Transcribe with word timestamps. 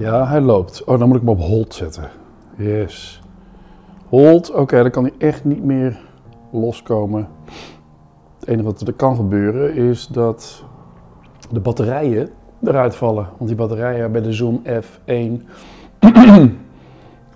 Ja, 0.00 0.26
hij 0.26 0.40
loopt. 0.40 0.84
Oh, 0.84 0.98
dan 0.98 1.08
moet 1.08 1.16
ik 1.16 1.22
hem 1.22 1.30
op 1.30 1.40
hold 1.40 1.74
zetten. 1.74 2.10
Yes. 2.56 3.22
Hold. 4.08 4.52
Oké, 4.52 4.82
dan 4.82 4.90
kan 4.90 5.04
hij 5.04 5.12
echt 5.18 5.44
niet 5.44 5.64
meer 5.64 6.00
loskomen. 6.52 7.28
Het 8.38 8.48
enige 8.48 8.64
wat 8.64 8.80
er 8.80 8.92
kan 8.92 9.16
gebeuren 9.16 9.74
is 9.74 10.06
dat 10.06 10.64
de 11.50 11.60
batterijen 11.60 12.30
eruit 12.62 12.96
vallen. 12.96 13.28
Want 13.36 13.48
die 13.48 13.58
batterijen 13.58 14.12
bij 14.12 14.20
de 14.20 14.32
Zoom 14.32 14.62
F1, 14.66 15.44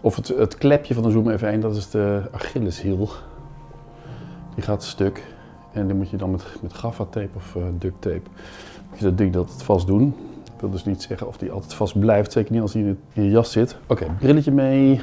of 0.02 0.16
het, 0.16 0.28
het 0.28 0.58
klepje 0.58 0.94
van 0.94 1.02
de 1.02 1.10
Zoom 1.10 1.36
F1, 1.38 1.58
dat 1.58 1.76
is 1.76 1.90
de 1.90 2.22
Achilleshiel. 2.30 3.08
Die 4.54 4.64
gaat 4.64 4.84
stuk. 4.84 5.24
En 5.72 5.86
die 5.86 5.96
moet 5.96 6.10
je 6.10 6.16
dan 6.16 6.30
met, 6.30 6.44
met 6.62 6.74
gaffatape 6.74 7.36
of 7.36 7.54
uh, 7.54 7.62
duct 7.78 8.00
tape, 8.00 8.30
je 8.94 9.04
dat 9.04 9.18
ding 9.18 9.32
dat 9.32 9.62
vast 9.62 9.86
doen. 9.86 10.14
Wil 10.64 10.72
dus 10.72 10.84
niet 10.84 11.02
zeggen 11.02 11.26
of 11.26 11.36
die 11.36 11.50
altijd 11.50 11.74
vast 11.74 11.98
blijft, 11.98 12.32
zeker 12.32 12.52
niet 12.52 12.60
als 12.60 12.72
hij 12.72 12.82
in, 12.82 12.98
je 13.12 13.30
jas 13.30 13.52
zit. 13.52 13.76
Oké, 13.86 14.06
brilletje 14.18 14.50
mee. 14.50 15.00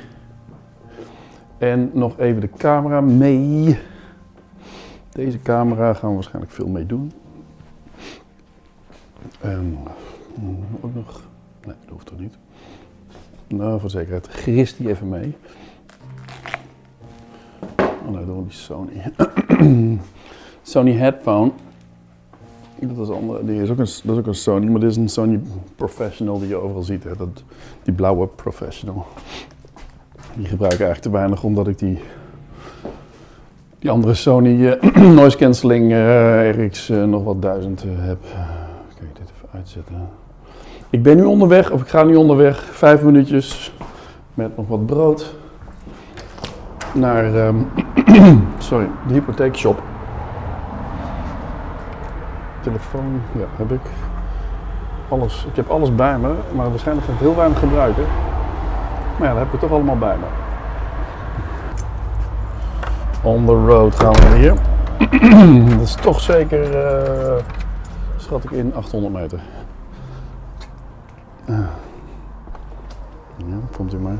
En 1.58 1.92
nog 1.94 2.20
even 2.20 2.42
de 2.42 2.50
camera 2.50 3.02
mee. 3.02 3.80
Deze 5.12 5.40
camera 5.42 5.94
gaan 5.94 6.10
we 6.10 6.16
waarschijnlijk 6.16 6.54
veel 6.54 6.68
mee 6.68 6.86
doen. 6.86 7.12
En 9.42 9.78
ook 10.82 10.94
nog. 10.94 11.22
Nee, 11.66 11.76
dat 11.80 11.90
hoeft 11.90 12.06
toch 12.06 12.20
niet. 12.20 12.38
Nou, 13.48 13.80
voor 13.80 13.90
zekerheid 13.90 14.28
grist 14.28 14.78
die 14.78 14.90
even 14.90 15.10
mee. 15.10 15.36
Oh, 17.80 18.10
nou 18.12 18.26
doen 18.26 18.38
we 18.38 18.44
die 18.44 18.52
Sony. 18.52 19.12
Sony 20.62 20.92
headphone. 20.92 21.52
Dat 22.88 23.08
is, 23.08 23.16
andere, 23.16 23.46
die 23.46 23.62
is, 23.62 23.70
ook 23.70 23.78
een, 23.78 24.18
ook 24.18 24.28
een 24.28 24.36
Sony, 24.36 24.66
maar 24.66 24.80
dit 24.80 24.90
is 24.90 24.98
een 24.98 25.10
Sony 25.10 25.40
Professional 25.76 26.40
die 26.40 26.48
je 26.48 26.56
overal 26.56 26.84
ziet. 26.84 27.04
Hè? 27.04 27.16
Dat, 27.18 27.44
die 27.84 27.94
blauwe 27.94 28.28
Professional. 28.28 29.06
Die 30.36 30.46
gebruik 30.46 30.74
ik 30.74 30.80
eigenlijk 30.80 31.08
te 31.08 31.12
weinig 31.20 31.44
omdat 31.44 31.68
ik 31.68 31.80
die, 31.80 32.00
die 33.80 33.90
andere 33.90 34.14
Sony 34.14 34.50
uh, 34.50 34.82
noise 35.20 35.38
cancelling 35.38 35.92
uh, 35.92 36.66
RX 36.66 36.90
uh, 36.90 37.04
nog 37.04 37.24
wat 37.24 37.42
duizend 37.42 37.84
heb. 37.84 38.24
Je 39.00 39.06
dit 39.14 39.32
even 39.38 39.50
uitzetten? 39.52 40.10
Ik 40.90 41.04
ben 41.04 41.16
nu 41.16 41.24
onderweg, 41.24 41.72
of 41.72 41.82
ik 41.82 41.88
ga 41.88 42.04
nu 42.04 42.16
onderweg, 42.16 42.64
vijf 42.64 43.02
minuutjes 43.02 43.74
met 44.34 44.58
nog 44.58 44.68
wat 44.68 44.86
brood 44.86 45.36
naar 46.94 47.48
um, 47.48 47.68
sorry, 48.58 48.88
de 49.08 49.14
hypotheekshop. 49.14 49.91
Telefoon, 52.62 53.22
ja, 53.32 53.46
heb 53.56 53.72
ik. 53.72 53.82
Alles, 55.10 55.46
ik 55.50 55.56
heb 55.56 55.70
alles 55.70 55.96
bij 55.96 56.18
me, 56.18 56.34
maar 56.56 56.70
waarschijnlijk 56.70 57.08
ga 57.08 57.14
ik 57.14 57.20
heel 57.20 57.36
weinig 57.36 57.60
gebruiken. 57.60 58.04
Maar 59.20 59.28
ja, 59.28 59.34
dat 59.34 59.44
heb 59.44 59.54
ik 59.54 59.60
toch 59.60 59.72
allemaal 59.72 59.98
bij 59.98 60.18
me. 60.18 60.26
On 63.24 63.46
the 63.46 63.66
road 63.66 63.96
gaan 63.96 64.14
we 64.14 64.36
hier. 64.38 64.56
dat 65.78 65.88
is 65.88 65.96
toch 65.96 66.20
zeker, 66.20 66.86
uh, 67.36 67.44
schat 68.18 68.44
ik 68.44 68.52
in, 68.52 68.74
800 68.76 69.14
meter. 69.14 69.40
Uh. 71.46 71.60
Ja, 73.38 73.58
komt 73.76 73.94
u 73.94 73.98
maar. 73.98 74.18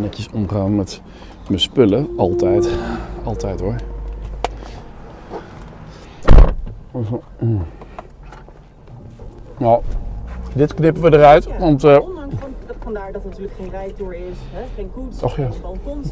Netjes 0.00 0.28
omgaan 0.32 0.76
met 0.76 1.02
mijn 1.48 1.60
spullen. 1.60 2.08
Altijd. 2.16 2.68
Altijd 3.24 3.60
hoor. 3.60 3.74
Nou, 9.58 9.82
dit 10.54 10.74
knippen 10.74 11.02
we 11.02 11.12
eruit, 11.16 11.44
Ja, 11.44 11.58
want... 11.58 11.84
eh, 11.84 11.98
ondanks 12.00 12.34
van- 12.38 12.48
vandaar 12.82 13.12
dat 13.12 13.22
het 13.22 13.30
natuurlijk 13.30 13.56
geen 13.60 13.70
rijtour 13.70 14.14
is, 14.14 14.38
hè, 14.52 14.62
geen 14.74 14.90
koets, 14.94 15.22
Och 15.22 15.36
ja. 15.36 15.48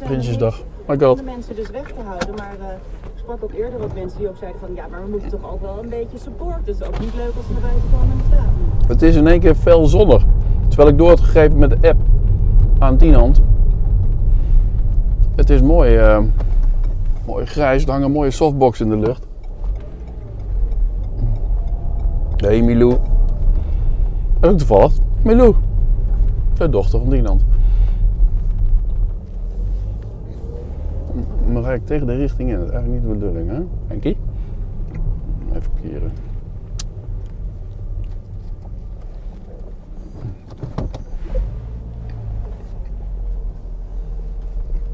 Prinsjesdag. 0.03 0.61
My 0.87 0.95
Om 1.05 1.15
de 1.15 1.23
mensen 1.23 1.55
dus 1.55 1.69
weg 1.69 1.87
te 1.87 2.01
houden. 2.05 2.35
Maar 2.35 2.55
eh, 2.59 2.73
ik 3.03 3.11
sprak 3.15 3.43
ook 3.43 3.53
eerder 3.53 3.79
wat 3.79 3.93
mensen 3.93 4.19
die 4.19 4.29
ook 4.29 4.37
zeiden 4.37 4.59
van 4.59 4.69
ja, 4.75 4.87
maar 4.91 5.01
we 5.03 5.09
moeten 5.09 5.29
toch 5.29 5.51
ook 5.51 5.61
wel 5.61 5.79
een 5.83 5.89
beetje 5.89 6.17
support. 6.17 6.55
Het 6.65 6.67
is 6.67 6.83
ook 6.83 6.99
niet 6.99 7.13
leuk 7.15 7.31
als 7.37 7.45
naar 7.51 7.61
buiten 7.61 7.89
komen 7.91 8.11
en 8.17 8.23
staan. 8.33 8.53
Het 8.87 9.01
is 9.01 9.15
in 9.15 9.27
één 9.27 9.39
keer 9.39 9.55
fel 9.55 9.85
zonnig. 9.85 10.23
Terwijl 10.67 10.89
ik 10.89 10.97
door 10.97 11.07
had 11.09 11.19
gegeven 11.19 11.57
met 11.57 11.69
de 11.69 11.87
app 11.89 11.99
aan 12.79 12.97
Tienhand. 12.97 13.41
Het 15.35 15.49
is 15.49 15.61
mooi, 15.61 15.95
eh, 15.97 16.19
mooi 17.25 17.45
grijs. 17.45 17.83
Er 17.83 17.89
hangt 17.91 18.05
een 18.05 18.11
mooie 18.11 18.31
softbox 18.31 18.79
in 18.79 18.89
de 18.89 18.97
lucht. 18.97 19.27
Hey 22.39 22.61
Milou. 22.61 22.97
Is 24.41 24.49
ook 24.49 24.57
toevallig. 24.57 24.93
Milou. 25.23 25.55
De 26.53 26.69
dochter 26.69 26.99
van 26.99 27.09
Tienhand. 27.09 27.41
Dan 31.53 31.63
rijd 31.63 31.81
ik 31.81 31.87
tegen 31.87 32.07
de 32.07 32.15
richting 32.15 32.49
in. 32.49 32.55
Dat 32.55 32.67
is 32.67 32.71
eigenlijk 32.73 33.03
niet 33.03 33.11
de 33.11 33.17
bedoeling, 33.19 33.49
hè? 33.49 33.59
Henkie? 33.87 34.17
Even 35.53 35.71
keren. 35.81 36.11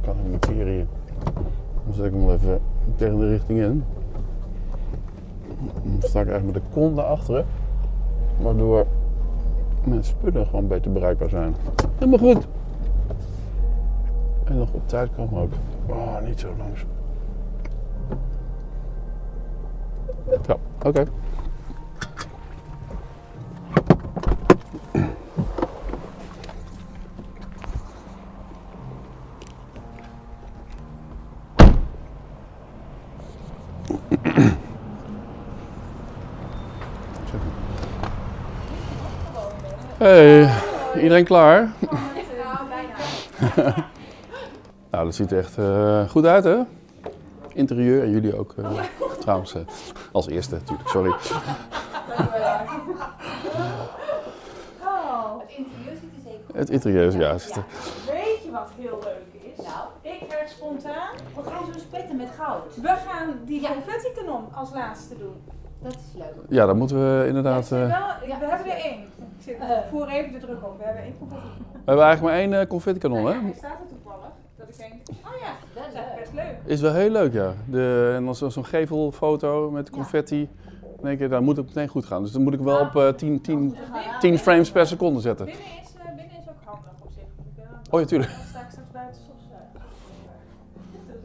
kan 0.01 0.16
ik 0.25 0.33
een 0.33 0.39
keer 0.39 0.66
hier. 0.66 0.85
Dan 1.85 1.94
zet 1.94 2.06
ik 2.06 2.12
hem 2.12 2.29
even 2.29 2.59
tegen 2.95 3.19
de 3.19 3.29
richting 3.29 3.59
in. 3.59 3.83
Dan 6.00 6.09
sta 6.09 6.22
ik 6.22 6.28
eigenlijk 6.28 6.57
met 6.57 6.63
de 6.63 6.79
kont 6.79 7.00
achteren. 7.00 7.45
Waardoor 8.41 8.85
mijn 9.83 10.03
spullen 10.03 10.45
gewoon 10.45 10.67
beter 10.67 10.91
bereikbaar 10.91 11.29
zijn. 11.29 11.56
Helemaal 11.97 12.33
goed. 12.33 12.47
En 14.44 14.57
nog 14.57 14.69
op 14.72 14.88
tijd 14.88 15.09
komen 15.16 15.41
ook. 15.41 15.51
Oh, 15.85 16.22
niet 16.22 16.39
zo 16.39 16.47
langzaam. 16.57 16.88
Ja, 20.47 20.57
oké. 20.83 21.06
Hey, 40.06 40.50
iedereen 40.96 41.26
klaar? 41.26 41.62
nou, 44.92 45.06
dat 45.06 45.16
ziet 45.16 45.32
er 45.32 45.38
echt 45.38 45.58
eh, 45.58 46.10
goed 46.10 46.26
uit, 46.26 46.44
hè? 46.44 46.58
Interieur 47.54 48.04
en 48.04 48.10
jullie 48.10 48.38
ook, 48.40 48.54
eh, 48.58 48.80
trouwens. 49.20 49.54
eh, 49.56 49.62
als 50.12 50.28
eerste 50.28 50.56
natuurlijk, 50.56 50.90
sorry. 50.90 51.10
Oh, 51.10 51.18
het 55.40 55.50
interieur 55.58 55.96
ziet 56.02 56.14
er 56.16 56.22
zeker 56.24 56.40
goed 56.46 56.56
Het 56.56 56.70
interieur, 56.70 57.18
ja. 57.20 57.38
ziet 57.38 57.56
er- 57.56 57.64
Weet 58.12 58.44
je 58.44 58.52
wat 58.52 58.70
heel 58.80 59.00
leuk 59.04 59.42
is? 59.58 59.66
Nou. 59.66 59.86
Ik 60.02 60.26
werd 60.30 60.50
spontaan. 60.50 61.10
We 61.36 61.42
gaan 61.50 61.66
zo 61.74 61.80
spetten 61.80 62.16
met 62.18 62.30
goud. 62.40 62.76
We 62.82 62.88
gaan 63.08 63.40
die 63.46 63.62
Ja. 63.62 63.70
confetti 63.74 64.08
kanon 64.16 64.44
als 64.54 64.70
laatste 64.74 65.18
doen. 65.18 65.36
Dat 65.82 65.94
is 65.96 66.02
leuk. 66.18 66.34
Ja, 66.50 66.66
dan 66.66 66.78
moeten 66.78 66.98
we 67.20 67.28
inderdaad... 67.28 67.70
Wel, 67.70 67.80
eh, 67.82 67.88
we 68.28 68.36
hebben 68.46 68.72
er 68.72 68.78
één. 68.86 69.05
Eh. 69.70 69.90
voer 69.90 70.08
even 70.09 70.31
de 70.31 70.40
druk 70.40 70.64
op. 70.64 70.78
We 70.78 70.84
hebben 70.84 71.03
één 71.03 71.18
confetti 71.20 71.48
kanon. 71.48 71.64
we 71.72 71.78
hebben 71.86 72.06
eigenlijk 72.06 72.36
maar 72.36 72.44
één 72.44 72.53
eh 72.62 72.68
confetti 72.68 73.00
kanon, 73.00 73.24
Nou 73.24 73.36
hè? 73.36 73.48
ja, 73.48 73.53
staat 73.56 73.72
er 73.81 73.88
toevallig. 73.88 74.31
Dat 74.58 74.68
ik 74.70 74.78
denk, 74.78 74.94
oh 75.26 75.40
ja, 75.42 75.52
Dat 75.74 75.84
is 75.88 75.94
eigenlijk 75.94 76.20
best 76.20 76.34
leuk. 76.34 76.56
Is 76.74 76.81
wel 76.81 76.94
heel 76.94 77.09
leuk, 77.09 77.34
ja. 77.34 77.53
De, 77.70 78.14
en 78.18 78.25
dan 78.25 78.36
zo- 78.36 78.50
zo'n 78.50 78.66
gevelfoto 78.66 79.72
met 79.72 79.89
confetti. 79.89 80.50
Dan 80.81 81.06
denk 81.06 81.19
je, 81.19 81.28
dan 81.28 81.44
moet 81.44 81.57
het 81.57 81.66
meteen 81.66 81.88
goed 81.88 82.06
gaan. 82.06 82.22
Dus 82.24 82.31
dan 82.31 82.42
moet 82.44 82.54
ik 82.54 82.60
wel 82.60 82.80
op 82.80 82.95
eh 82.95 83.07
10, 83.10 83.42
10, 83.42 83.75
10 84.19 84.38
frames 84.39 84.72
per 84.72 84.88
seconde 84.88 85.19
zetten. 85.19 85.45
Binnen 85.45 85.63
is, 85.63 85.94
eh, 85.98 86.06
binnen 86.06 86.25
is 86.25 86.50
ook 86.50 86.56
handig 86.66 86.92
op 87.04 87.10
zich. 87.16 87.24
Oh 87.89 88.00
ja, 88.00 88.06
tuurlijk. 88.06 88.31
Dan 88.31 88.39
sta 88.50 88.60
ik 88.60 88.66
straks 88.69 88.92
buiten 88.92 89.22
stofzuigen. 89.22 89.80
Dat 91.07 91.16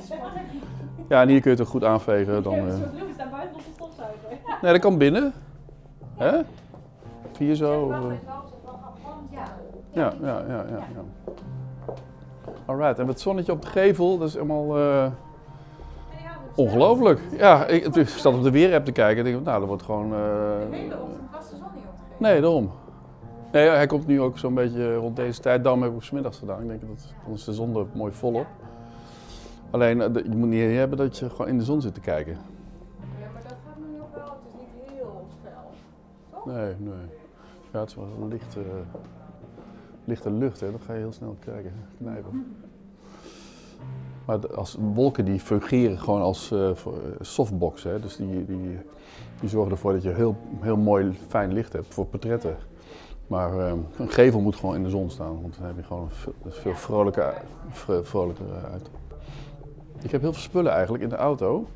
is 0.00 0.08
wel 0.08 0.18
ding. 0.50 0.62
Ja, 1.08 1.20
en 1.22 1.28
hier 1.28 1.40
kun 1.40 1.50
je 1.50 1.56
het 1.56 1.66
ook 1.66 1.72
goed 1.72 1.84
aanvegen. 1.84 2.42
Dan, 2.42 2.54
eh. 2.54 2.62
Stofzuiger. 3.74 4.28
Nee, 4.62 4.72
dat 4.72 4.80
kan 4.80 4.98
binnen. 4.98 5.32
Hè? 6.16 6.40
Vier 7.32 7.54
zo. 7.54 7.80
of, 7.82 7.92
eh. 7.92 8.12
Ja. 9.30 9.42
Ja, 9.90 10.12
ja, 10.22 10.38
ja, 10.48 10.64
ja. 10.68 10.76
ja. 10.94 11.04
Alright, 12.66 12.98
en 12.98 13.06
het 13.08 13.20
zonnetje 13.20 13.52
op 13.52 13.62
de 13.62 13.66
gevel, 13.68 14.18
dat 14.18 14.28
is 14.28 14.34
helemaal 14.34 14.78
eh, 14.78 15.06
ongelooflijk. 16.54 17.20
Ja, 17.36 17.66
ik, 17.66 17.94
ik 17.96 18.08
zat 18.08 18.34
op 18.34 18.42
de 18.42 18.50
weerapp 18.50 18.84
te 18.84 18.92
kijken 18.92 19.24
en 19.26 19.32
denk, 19.32 19.44
nou, 19.44 19.58
dat 19.58 19.68
wordt 19.68 19.82
gewoon... 19.82 20.04
eh, 20.04 20.18
De 20.70 20.76
hele 20.76 20.94
ochtend 21.00 21.30
was 21.32 21.50
de 21.50 21.56
zon 21.56 21.66
niet 21.74 21.84
opgegeven. 21.88 22.16
nee, 22.18 22.40
daarom. 22.40 22.70
Nee, 23.52 23.68
hij 23.68 23.86
komt 23.86 24.06
nu 24.06 24.20
ook 24.20 24.38
zo'n 24.38 24.54
beetje 24.54 24.94
rond 24.94 25.16
deze 25.16 25.40
tijd. 25.40 25.62
Daarom 25.62 25.82
heb 25.82 25.90
ik 25.90 25.96
op 25.96 26.02
's 26.02 26.10
middags 26.10 26.38
gedaan. 26.38 26.60
Ik 26.62 26.68
denk, 26.68 26.80
dat, 26.80 27.12
dan 27.24 27.34
is 27.34 27.44
de 27.44 27.52
zon 27.52 27.76
er 27.76 27.86
mooi 27.92 28.12
volop. 28.12 28.46
Alleen, 29.70 30.00
eh, 30.02 30.12
de- 30.12 30.22
je 30.30 30.36
moet 30.36 30.48
niet 30.48 30.76
hebben 30.76 30.98
dat 30.98 31.18
je 31.18 31.30
gewoon 31.30 31.48
in 31.48 31.58
de 31.58 31.64
zon 31.64 31.80
zit 31.80 31.94
te 31.94 32.00
kijken. 32.00 32.32
Ja, 32.32 32.38
maar 33.32 33.42
dat 33.42 33.52
gaat 33.66 33.76
nu 33.78 33.96
nog 33.98 34.06
wel. 34.14 34.24
Het 34.24 34.34
is 34.46 34.60
niet 34.82 34.90
heel 34.98 35.26
fel. 36.44 36.52
Nee, 36.54 36.74
nee. 36.78 37.20
Ja, 37.72 37.80
het 37.80 37.88
is 37.88 37.94
wel 37.94 38.08
een 38.20 38.28
licht, 38.28 38.56
eh, 38.56 38.62
lichte 40.04 40.30
lucht, 40.30 40.60
hè. 40.60 40.70
dan 40.70 40.80
ga 40.80 40.92
je 40.92 40.98
heel 40.98 41.12
snel 41.12 41.36
kijken, 41.44 41.72
knijpen. 41.98 42.54
Maar 44.26 44.54
als 44.54 44.76
wolken 44.94 45.24
die 45.24 45.40
fungeren 45.40 45.98
gewoon 45.98 46.20
als 46.20 46.50
eh, 46.50 46.70
softbox, 47.20 47.82
hè. 47.82 48.00
dus 48.00 48.16
die, 48.16 48.44
die, 48.46 48.78
die 49.40 49.48
zorgen 49.48 49.72
ervoor 49.72 49.92
dat 49.92 50.02
je 50.02 50.08
heel, 50.10 50.36
heel 50.60 50.76
mooi 50.76 51.18
fijn 51.28 51.52
licht 51.52 51.72
hebt 51.72 51.94
voor 51.94 52.06
portretten. 52.06 52.56
Maar 53.26 53.58
eh, 53.58 53.72
een 53.96 54.08
gevel 54.10 54.40
moet 54.40 54.56
gewoon 54.56 54.74
in 54.74 54.82
de 54.82 54.90
zon 54.90 55.10
staan, 55.10 55.42
want 55.42 55.56
dan 55.58 55.66
heb 55.66 55.76
je 55.76 55.82
gewoon 55.82 56.08
is 56.48 56.58
veel 56.58 56.74
vrolijker, 56.74 57.42
vro- 57.70 58.02
vrolijker 58.02 58.46
uit. 58.72 58.90
Ik 60.02 60.10
heb 60.10 60.20
heel 60.20 60.32
veel 60.32 60.42
spullen 60.42 60.72
eigenlijk 60.72 61.02
in 61.02 61.08
de 61.08 61.16
auto. 61.16 61.66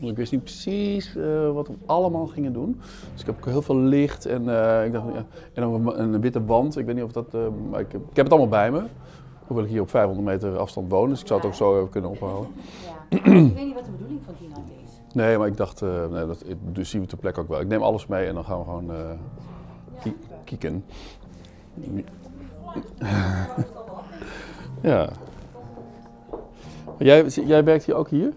Ik 0.00 0.16
wist 0.16 0.32
niet 0.32 0.42
precies 0.42 1.16
eh, 1.16 1.52
wat 1.52 1.68
we 1.68 1.74
allemaal 1.86 2.26
gingen 2.26 2.52
doen. 2.52 2.80
Dus 3.12 3.20
ik 3.20 3.26
heb 3.26 3.36
ook 3.36 3.46
heel 3.46 3.62
veel 3.62 3.76
licht 3.76 4.26
en, 4.26 4.48
eh, 4.48 4.84
ik 4.84 4.92
dacht, 4.92 5.06
ja, 5.14 5.24
en 5.52 5.62
een, 5.62 6.00
een 6.00 6.20
witte 6.20 6.44
wand. 6.44 6.76
Ik 6.76 6.86
weet 6.86 6.94
niet 6.94 7.04
of 7.04 7.12
dat. 7.12 7.34
eh, 7.34 7.40
maar 7.70 7.80
ik, 7.80 7.92
heb, 7.92 8.00
ik 8.10 8.16
heb 8.16 8.24
het 8.24 8.34
allemaal 8.34 8.50
bij 8.50 8.70
me. 8.70 8.82
Hoewel 9.46 9.64
ik 9.64 9.70
hier 9.70 9.80
op 9.80 9.90
500 9.90 10.26
meter 10.28 10.58
afstand 10.58 10.90
woon, 10.90 11.08
dus 11.08 11.20
ik 11.20 11.26
zou 11.26 11.40
het 11.40 11.48
ook 11.48 11.54
zo 11.54 11.76
even 11.76 11.88
kunnen 11.88 12.10
ophalen. 12.10 12.46
Ja. 13.10 13.16
ik 13.18 13.24
weet 13.24 13.34
niet 13.64 13.74
wat 13.74 13.84
de 13.84 13.90
bedoeling 13.90 14.20
van 14.24 14.34
Tino 14.38 14.54
is. 14.84 14.90
Nee, 15.14 15.38
maar 15.38 15.46
ik 15.46 15.56
dacht, 15.56 15.80
nee, 16.10 16.26
dat 16.26 16.44
dus 16.72 16.90
zien 16.90 17.00
we 17.00 17.06
ter 17.06 17.18
plekke 17.18 17.40
ook 17.40 17.48
wel. 17.48 17.60
Ik 17.60 17.68
neem 17.68 17.82
alles 17.82 18.06
mee 18.06 18.26
en 18.26 18.34
dan 18.34 18.44
gaan 18.44 18.58
we 18.58 18.64
gewoon 18.64 18.90
kie- 20.02 20.16
kieken. 20.44 20.84
ja. 24.82 25.08
Jij, 26.98 27.24
jij 27.26 27.64
werkt 27.64 27.84
hier 27.84 27.94
ook 27.94 28.08
hier? 28.08 28.32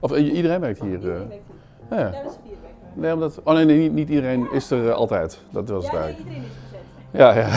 Of 0.00 0.12
eh, 0.12 0.34
iedereen 0.34 0.60
werkt 0.60 0.80
hier? 0.80 0.92
eh? 0.92 0.96
Iedereen 1.00 1.28
werkt 1.28 1.44
hier. 1.88 1.98
ja. 1.98 2.04
Ja, 2.04 2.22
dat 2.22 2.30
is 2.30 2.36
vier 2.42 2.56
weken. 2.62 3.00
Nee, 3.00 3.12
omdat, 3.14 3.40
oh 3.44 3.54
nee, 3.54 3.64
nee 3.64 3.78
niet, 3.78 3.92
niet 3.92 4.08
iedereen 4.08 4.52
is 4.52 4.70
er 4.70 4.88
eh, 4.88 4.94
altijd. 4.94 5.42
Dat 5.50 5.68
was 5.68 5.84
het 5.84 5.92
Ja, 5.92 5.98
nee, 5.98 6.06
eigenlijk. 6.06 6.36
iedereen 6.36 6.50
is 6.50 6.56
gezet. 6.70 6.80
Ja, 7.10 7.34
ja. 7.34 7.48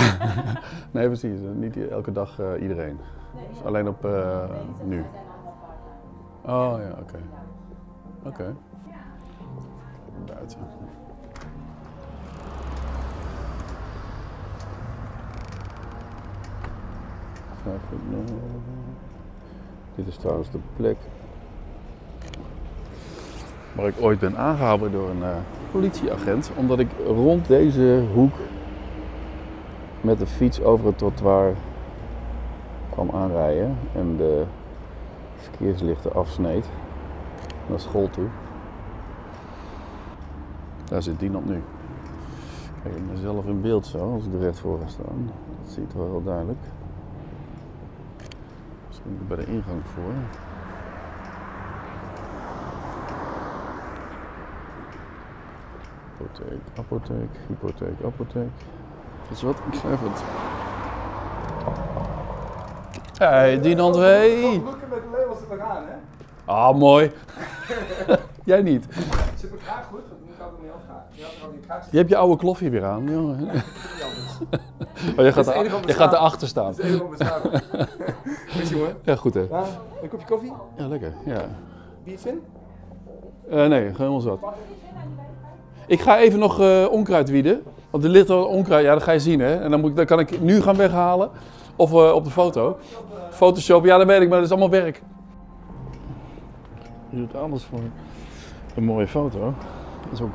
nee, 1.00 1.06
precies. 1.08 1.40
Niet 1.56 1.88
elke 1.90 2.12
dag 2.12 2.40
eh, 2.40 2.62
iedereen. 2.62 3.00
Nee, 3.36 3.44
Dus 3.54 3.64
alleen 3.64 3.88
op 3.88 4.06
eh, 4.06 4.44
nu. 4.86 5.00
Oh 6.46 6.76
ja, 6.80 6.90
oké. 7.02 7.18
Oké. 8.24 8.56
Buiten. 10.26 10.58
Even, 17.66 18.00
eh, 18.28 18.34
Dit 19.96 20.08
is 20.08 20.18
trouwens 20.18 20.52
de 20.52 20.60
plek 20.76 20.98
waar 23.76 23.88
ik 23.88 23.96
ooit 24.00 24.20
ben 24.20 24.38
aangehouden 24.38 24.92
door 24.92 25.10
een 25.10 25.24
eh, 25.24 25.36
politieagent. 25.72 26.52
Omdat 26.56 26.80
ik 26.80 26.90
rond 27.06 27.48
deze 27.48 28.04
hoek 28.14 28.34
met 30.02 30.20
de 30.20 30.28
fiets 30.28 30.62
over 30.62 30.86
het 30.86 30.98
trottoir 30.98 31.54
kwam 32.90 33.10
aanrijden 33.14 33.78
en 33.96 34.18
de 34.18 34.44
verkeerslichten 35.36 36.14
afsneed 36.14 36.66
naar 37.70 37.80
school 37.80 38.10
toe. 38.10 38.28
Daar 40.90 41.04
zit 41.04 41.22
iemand 41.22 41.46
nu. 41.50 41.62
Kijk, 42.84 42.96
ik 42.96 43.02
mezelf 43.12 43.46
in 43.46 43.62
beeld 43.62 43.86
zo, 43.86 44.14
als 44.14 44.26
ik 44.26 44.34
er 44.34 44.40
recht 44.40 44.60
voor 44.60 44.80
ga 44.80 44.88
staan. 44.88 45.32
Dat 45.64 45.74
ziet 45.74 45.94
wel 45.94 46.06
heel 46.06 46.24
duidelijk. 46.24 46.60
Misschien 48.88 49.20
bij 49.28 49.38
de 49.38 49.46
ingang 49.46 49.82
voor. 49.94 50.14
Apotheek, 56.34 56.62
apotheek, 56.78 57.30
hypotheek, 57.48 58.06
apotheek. 58.06 58.50
Dat 59.28 59.38
is 59.38 59.42
wat 59.42 59.66
betreffend. 59.66 60.24
Hey, 63.18 63.60
Dinant, 63.60 63.96
hey! 63.96 64.62
Look 64.64 64.80
met 64.90 64.90
de 64.90 65.18
labels 65.18 65.42
er 65.42 65.58
nog 65.58 65.68
aan, 65.68 65.84
hè? 65.84 65.94
Ah, 66.46 66.76
mooi. 66.78 67.12
Jij 68.44 68.62
niet. 68.62 68.86
Zit 69.36 69.52
me 69.52 69.58
graag 69.60 69.86
goed, 69.86 70.02
want 70.10 70.22
ik 70.30 70.36
had 70.38 70.52
hem 70.52 70.62
niet 70.62 70.72
afgaan. 70.72 71.04
Je 71.92 71.98
er 71.98 71.98
hebt 71.98 72.10
je 72.10 72.18
oude 72.18 72.38
kloffie 72.38 72.70
weer 72.70 72.86
aan, 72.86 73.04
jongen. 73.04 73.38
anders. 73.40 73.62
Oh, 75.18 75.26
je 75.26 75.32
gaat, 75.32 75.46
het 75.46 75.56
enige 75.56 75.76
er, 75.76 75.82
wat 75.82 75.90
je 75.90 75.96
gaat 75.96 76.14
erachter 76.14 76.48
staan. 76.48 76.66
Dat 76.66 76.80
is 76.80 76.86
even 76.86 77.06
op 77.06 77.18
mijn 77.18 77.30
schaam. 77.30 77.42
Goed 78.60 78.70
jongen. 78.70 78.96
Ja, 79.04 79.16
goed 79.16 79.34
hè. 79.34 79.42
Ja, 79.50 79.64
een 80.02 80.10
kopje 80.10 80.26
koffie? 80.26 80.54
Ja, 80.78 80.88
lekker. 80.88 81.14
Ja. 81.26 81.42
Biertje 82.04 82.30
in? 82.30 82.44
Eh, 83.50 83.68
nee, 83.68 83.82
gewoon 83.82 83.96
helemaal 83.98 84.20
zat. 84.20 84.40
Ik 85.94 86.02
ga 86.02 86.20
even 86.20 86.40
nog 86.40 86.60
eh, 86.60 86.86
onkruid 86.90 87.30
wieden. 87.30 87.64
Want 87.90 88.04
er 88.04 88.10
ligt 88.10 88.30
al 88.30 88.46
onkruid, 88.46 88.86
ja, 88.86 88.94
dat 88.94 89.04
ga 89.04 89.12
je 89.12 89.20
zien 89.20 89.40
hè. 89.40 89.56
En 89.56 89.72
dan, 89.72 89.80
moet 89.80 89.90
ik, 89.90 89.96
dan 89.96 90.06
kan 90.06 90.20
ik 90.20 90.42
nu 90.42 90.62
gaan 90.62 90.76
weghalen. 90.76 91.30
Of 91.76 91.92
eh, 91.92 92.12
op 92.14 92.24
de 92.24 92.30
foto. 92.30 92.78
Photoshop, 93.30 93.86
ja 93.86 93.98
dat 93.98 94.08
weet 94.08 94.22
ik, 94.22 94.30
maar 94.30 94.38
dat 94.38 94.46
is 94.46 94.52
allemaal 94.52 94.70
werk. 94.70 95.02
Je 97.10 97.18
doet 97.18 97.36
alles 97.36 97.64
voor 97.64 97.80
een 98.76 98.84
mooie 98.84 99.08
foto. 99.08 99.54
Dat 100.04 100.12
is 100.12 100.22
ook 100.22 100.34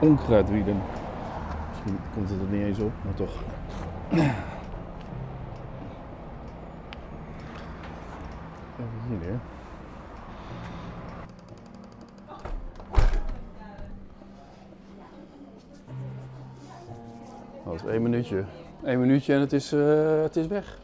onkruid 0.00 0.50
wieden. 0.50 0.82
Misschien 1.70 1.98
komt 2.14 2.28
het 2.30 2.38
er 2.40 2.56
niet 2.56 2.66
eens 2.66 2.78
op, 2.78 2.92
maar 3.04 3.14
toch. 3.14 3.32
Even 8.78 9.00
hier 9.08 9.18
neer. 9.18 9.40
Één 17.88 18.02
minuutje. 18.02 18.44
Eén 18.82 19.00
minuutje 19.00 19.34
en 19.34 19.40
het 19.40 19.52
is, 19.52 19.72
eh, 19.72 20.22
het 20.22 20.36
is 20.36 20.46
weg. 20.46 20.78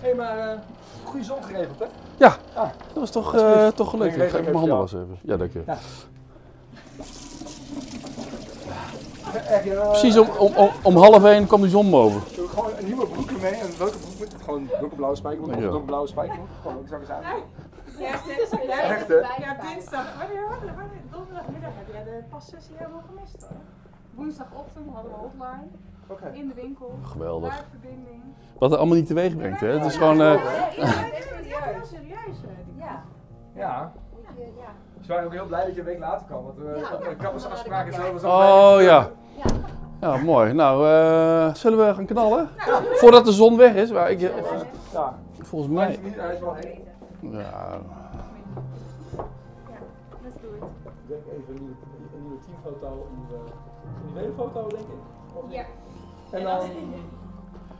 Hé, 0.00 0.14
maar 0.14 0.38
eh 0.38 0.58
goede 1.04 1.24
zon 1.24 1.42
geregeld, 1.42 1.78
hè? 1.78 1.84
Ja, 2.16 2.36
Ah. 2.54 2.68
dat 2.86 2.94
was 2.96 3.10
toch, 3.10 3.34
eh, 3.34 3.66
toch 3.66 3.90
gelukt. 3.90 4.16
Ik 4.16 4.18
ga 4.20 4.24
even 4.26 4.42
mijn 4.42 4.54
handen 4.56 4.76
wassen 4.76 5.02
even. 5.02 5.18
Ja, 5.22 5.36
dank 5.36 5.52
je. 5.52 5.62
Ja. 5.66 5.78
Precies 9.90 10.16
om, 10.18 10.28
om, 10.38 10.52
om, 10.56 10.70
om 10.82 10.96
half 10.96 11.24
één 11.24 11.46
kwam 11.46 11.60
die 11.60 11.70
zon 11.70 11.90
boven. 11.90 12.20
Doe 12.36 12.44
ik 12.44 12.50
gewoon 12.50 12.70
een 12.78 12.84
nieuwe 12.84 13.06
broek 13.06 13.30
ermee. 13.30 13.52
En 13.54 13.78
welke 13.78 13.98
broek 13.98 14.18
moet 14.18 14.32
het? 14.32 14.42
Gewoon 14.42 14.68
donkerblauwe 14.80 15.16
spijkerbroek 15.16 15.56
of 15.56 15.62
donkerblauwe 15.62 16.08
spijkerbroek? 16.08 16.48
Gewoon, 16.62 16.82
ik 16.82 16.88
zou 16.88 17.00
eens 17.00 17.10
aan. 17.10 17.22
Ja, 17.98 18.12
dit 18.26 18.38
is 18.38 18.50
Echt, 18.68 19.08
hè? 19.08 19.14
Ja, 19.14 19.56
dinsdag. 19.74 20.06
Wanneer 20.18 20.46
Donderdagmiddag 21.10 21.70
heb 21.74 21.88
jij 21.92 22.04
de 22.04 22.22
passessie 22.30 22.74
helemaal 22.76 23.02
gemist 23.08 23.46
hoor. 23.48 23.58
Woensdagochtend 24.14 24.86
hadden 24.94 25.10
we 25.12 25.16
hotline 25.18 25.68
Oké. 26.08 26.30
in 26.32 26.48
de 26.48 26.54
winkel. 26.54 26.98
Geweldig. 27.02 27.64
Verbinding. 27.70 28.22
Wat 28.58 28.70
het 28.70 28.78
allemaal 28.78 28.96
niet 28.96 29.06
teweeg 29.06 29.36
brengt, 29.36 29.60
hè? 29.60 29.68
Het 29.68 29.84
is 29.84 29.96
gewoon... 29.96 30.20
eh, 30.20 30.32
Ja, 30.32 30.36
serieus. 30.36 31.88
serieus. 31.88 32.36
eh, 32.42 32.64
die- 32.66 32.76
Ja, 32.78 33.02
Ja. 33.54 33.92
Ze 35.00 35.08
waren 35.08 35.24
ook 35.26 35.32
heel 35.32 35.46
blij 35.46 35.64
dat 35.64 35.74
je 35.74 35.80
een 35.80 35.86
week 35.86 35.98
later 35.98 36.26
kwam. 36.26 36.44
Want 36.44 36.56
de 36.56 37.14
kappersafspraken 37.18 37.92
en 37.92 38.00
zo 38.06 38.12
was 38.12 38.22
al 38.22 38.74
Oh 38.76 38.82
ja. 38.82 39.10
Ja. 40.00 40.16
Mooi. 40.16 40.52
Nou, 40.52 40.86
eh, 40.86 41.54
zullen 41.54 41.86
we 41.86 41.94
gaan 41.94 42.06
knallen? 42.06 42.48
Voordat 42.92 43.24
de 43.24 43.32
zon 43.32 43.56
weg 43.56 43.74
is. 43.74 43.90
Maar 43.92 44.10
ik, 44.10 44.20
Ja. 44.20 44.28
volgens 45.42 45.72
mij... 45.72 45.90
is 45.92 45.98
is. 45.98 46.14
Ja, 47.20 47.78
Let's 50.22 50.34
do 50.42 50.48
it. 50.56 50.62
Ik 50.84 51.08
denk 51.08 51.20
even 51.26 51.54
een 51.54 51.60
nieuwe, 51.60 51.74
een 52.14 52.22
nieuwe 52.22 52.38
teamfoto, 52.46 52.86
een 53.10 53.26
nieuwe, 53.26 53.44
een 54.06 54.20
nieuwe 54.20 54.34
foto 54.36 54.60
denk 54.68 54.80
ik. 54.82 55.34
Of- 55.34 55.44
Ja. 55.52 55.62
En 56.30 56.42
dan, 56.42 56.60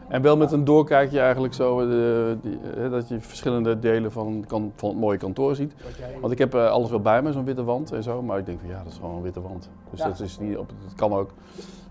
En 0.08 0.22
wel 0.22 0.36
met 0.36 0.52
een 0.52 0.64
doorkijkje 0.64 1.20
eigenlijk 1.20 1.54
zo, 1.54 1.80
eh, 1.80 2.36
die, 2.42 2.58
eh, 2.60 2.90
dat 2.90 3.08
je 3.08 3.20
verschillende 3.20 3.78
delen 3.78 4.12
van, 4.12 4.44
kan, 4.46 4.72
van 4.76 4.88
het 4.88 4.98
mooie 4.98 5.18
kantoor 5.18 5.54
ziet. 5.54 5.74
Want 6.20 6.32
ik 6.32 6.38
heb 6.38 6.54
eh, 6.54 6.70
alles 6.70 6.90
wel 6.90 7.00
bij 7.00 7.22
me, 7.22 7.32
zo'n 7.32 7.44
witte 7.44 7.64
wand 7.64 7.92
en 7.92 8.02
zo, 8.02 8.22
maar 8.22 8.38
ik 8.38 8.46
denk 8.46 8.60
van 8.60 8.68
ja, 8.68 8.82
dat 8.82 8.92
is 8.92 8.98
gewoon 8.98 9.16
een 9.16 9.22
witte 9.22 9.40
wand. 9.40 9.70
Dus 9.90 9.98
Ja. 9.98 10.06
dat 10.08 10.20
is 10.20 10.38
niet 10.38 10.56
op, 10.56 10.68
dat 10.84 10.94
kan 10.94 11.12
ook, 11.12 11.30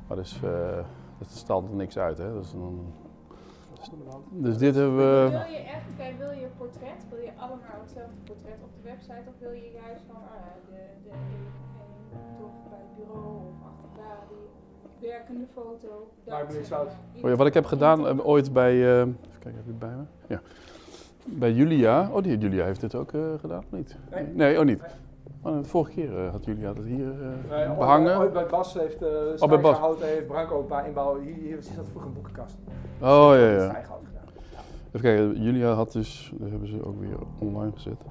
maar 0.08 0.18
dus, 0.18 0.40
eh 0.44 0.50
dat 1.18 1.28
staat 1.30 1.64
er 1.64 1.76
niks 1.76 1.98
uit 1.98 2.18
hè. 2.18 2.34
Dus, 2.34 2.52
dan, 2.52 2.80
dus 4.30 4.58
dit 4.58 4.76
hebben 4.76 4.98
we, 4.98 5.30
Wil 5.30 5.40
je 5.40 5.58
echt, 5.58 5.88
kijk, 5.98 6.18
wil 6.18 6.32
je 6.32 6.48
portret, 6.58 7.00
wil 7.10 7.20
je 7.20 7.32
allemaal 7.38 7.80
hetzelfde 7.86 8.20
portret 8.24 8.60
op 8.64 8.70
de 8.78 8.90
website 8.90 9.26
of 9.32 9.34
wil 9.40 9.52
je 9.52 9.72
juist 9.84 10.04
van 10.12 10.22
ja, 10.22 10.44
de, 10.70 10.82
de 11.04 11.16
toch 12.40 12.58
bij 12.70 12.80
het 12.86 12.96
bureau 12.98 13.36
of 13.52 13.58
achter 13.70 13.90
balie, 14.00 14.48
werkende 15.02 15.46
foto. 15.54 16.12
Maakt 16.28 16.48
me 16.48 16.54
niks 16.58 16.74
uit. 16.74 16.90
oh 17.24 17.30
ja, 17.30 17.36
wat 17.36 17.48
ik 17.48 17.54
heb 17.54 17.66
gedaan 17.66 18.08
eh, 18.08 18.28
ooit 18.28 18.54
bij, 18.54 18.72
eh, 18.72 19.00
even 19.00 19.16
kijken, 19.40 19.56
heb 19.56 19.60
ik 19.60 19.66
het 19.66 19.80
bij 19.80 19.90
me? 19.90 20.04
Ja. 20.28 20.42
Bij 21.26 21.52
Julia, 21.52 22.10
oh 22.12 22.24
die 22.24 22.38
Julia 22.38 22.66
heeft 22.66 22.82
dit 22.82 22.96
ook 22.96 23.14
eh, 23.14 23.22
gedaan, 23.40 23.58
of 23.60 23.72
niet? 23.72 23.96
Nee. 24.34 24.60
oh 24.60 24.66
niet. 24.66 24.82
Oh, 25.42 25.58
de 25.58 25.64
vorige 25.64 25.92
keer 25.92 26.18
eh, 26.26 26.32
had 26.32 26.46
Julia 26.46 26.74
dat 26.74 26.86
hier 26.86 27.12
eh, 27.12 27.28
Nee, 27.50 27.68
ooit- 27.68 27.78
behangen. 27.78 28.18
Ooit 28.18 28.34
bij 28.34 28.46
Bas 28.46 28.74
heeft 28.74 29.02
uh, 29.02 29.08
Oh, 29.38 29.50
bij 29.50 29.60
Bas. 29.60 30.00
Heeft 30.02 30.28
Branko 30.28 30.60
een 30.60 30.66
paar 30.66 30.88
inbouwen. 30.88 31.22
Hier, 31.24 31.34
hier 31.36 31.58
is 31.58 31.76
dat 31.76 31.86
vroeger 31.88 32.08
een 32.10 32.14
boekenkast. 32.14 32.56
Oh 33.02 33.32
ja, 33.34 33.52
ja. 33.52 33.70
Stijgerhout 33.70 34.02
gedaan. 34.06 34.24
Even 34.88 35.02
kijken, 35.02 35.42
Julia 35.44 35.72
had 35.74 35.92
dus, 35.92 36.34
dat 36.38 36.50
hebben 36.50 36.68
ze 36.68 36.86
ook 36.86 37.00
weer 37.00 37.18
online 37.40 37.72
gezet. 37.74 38.02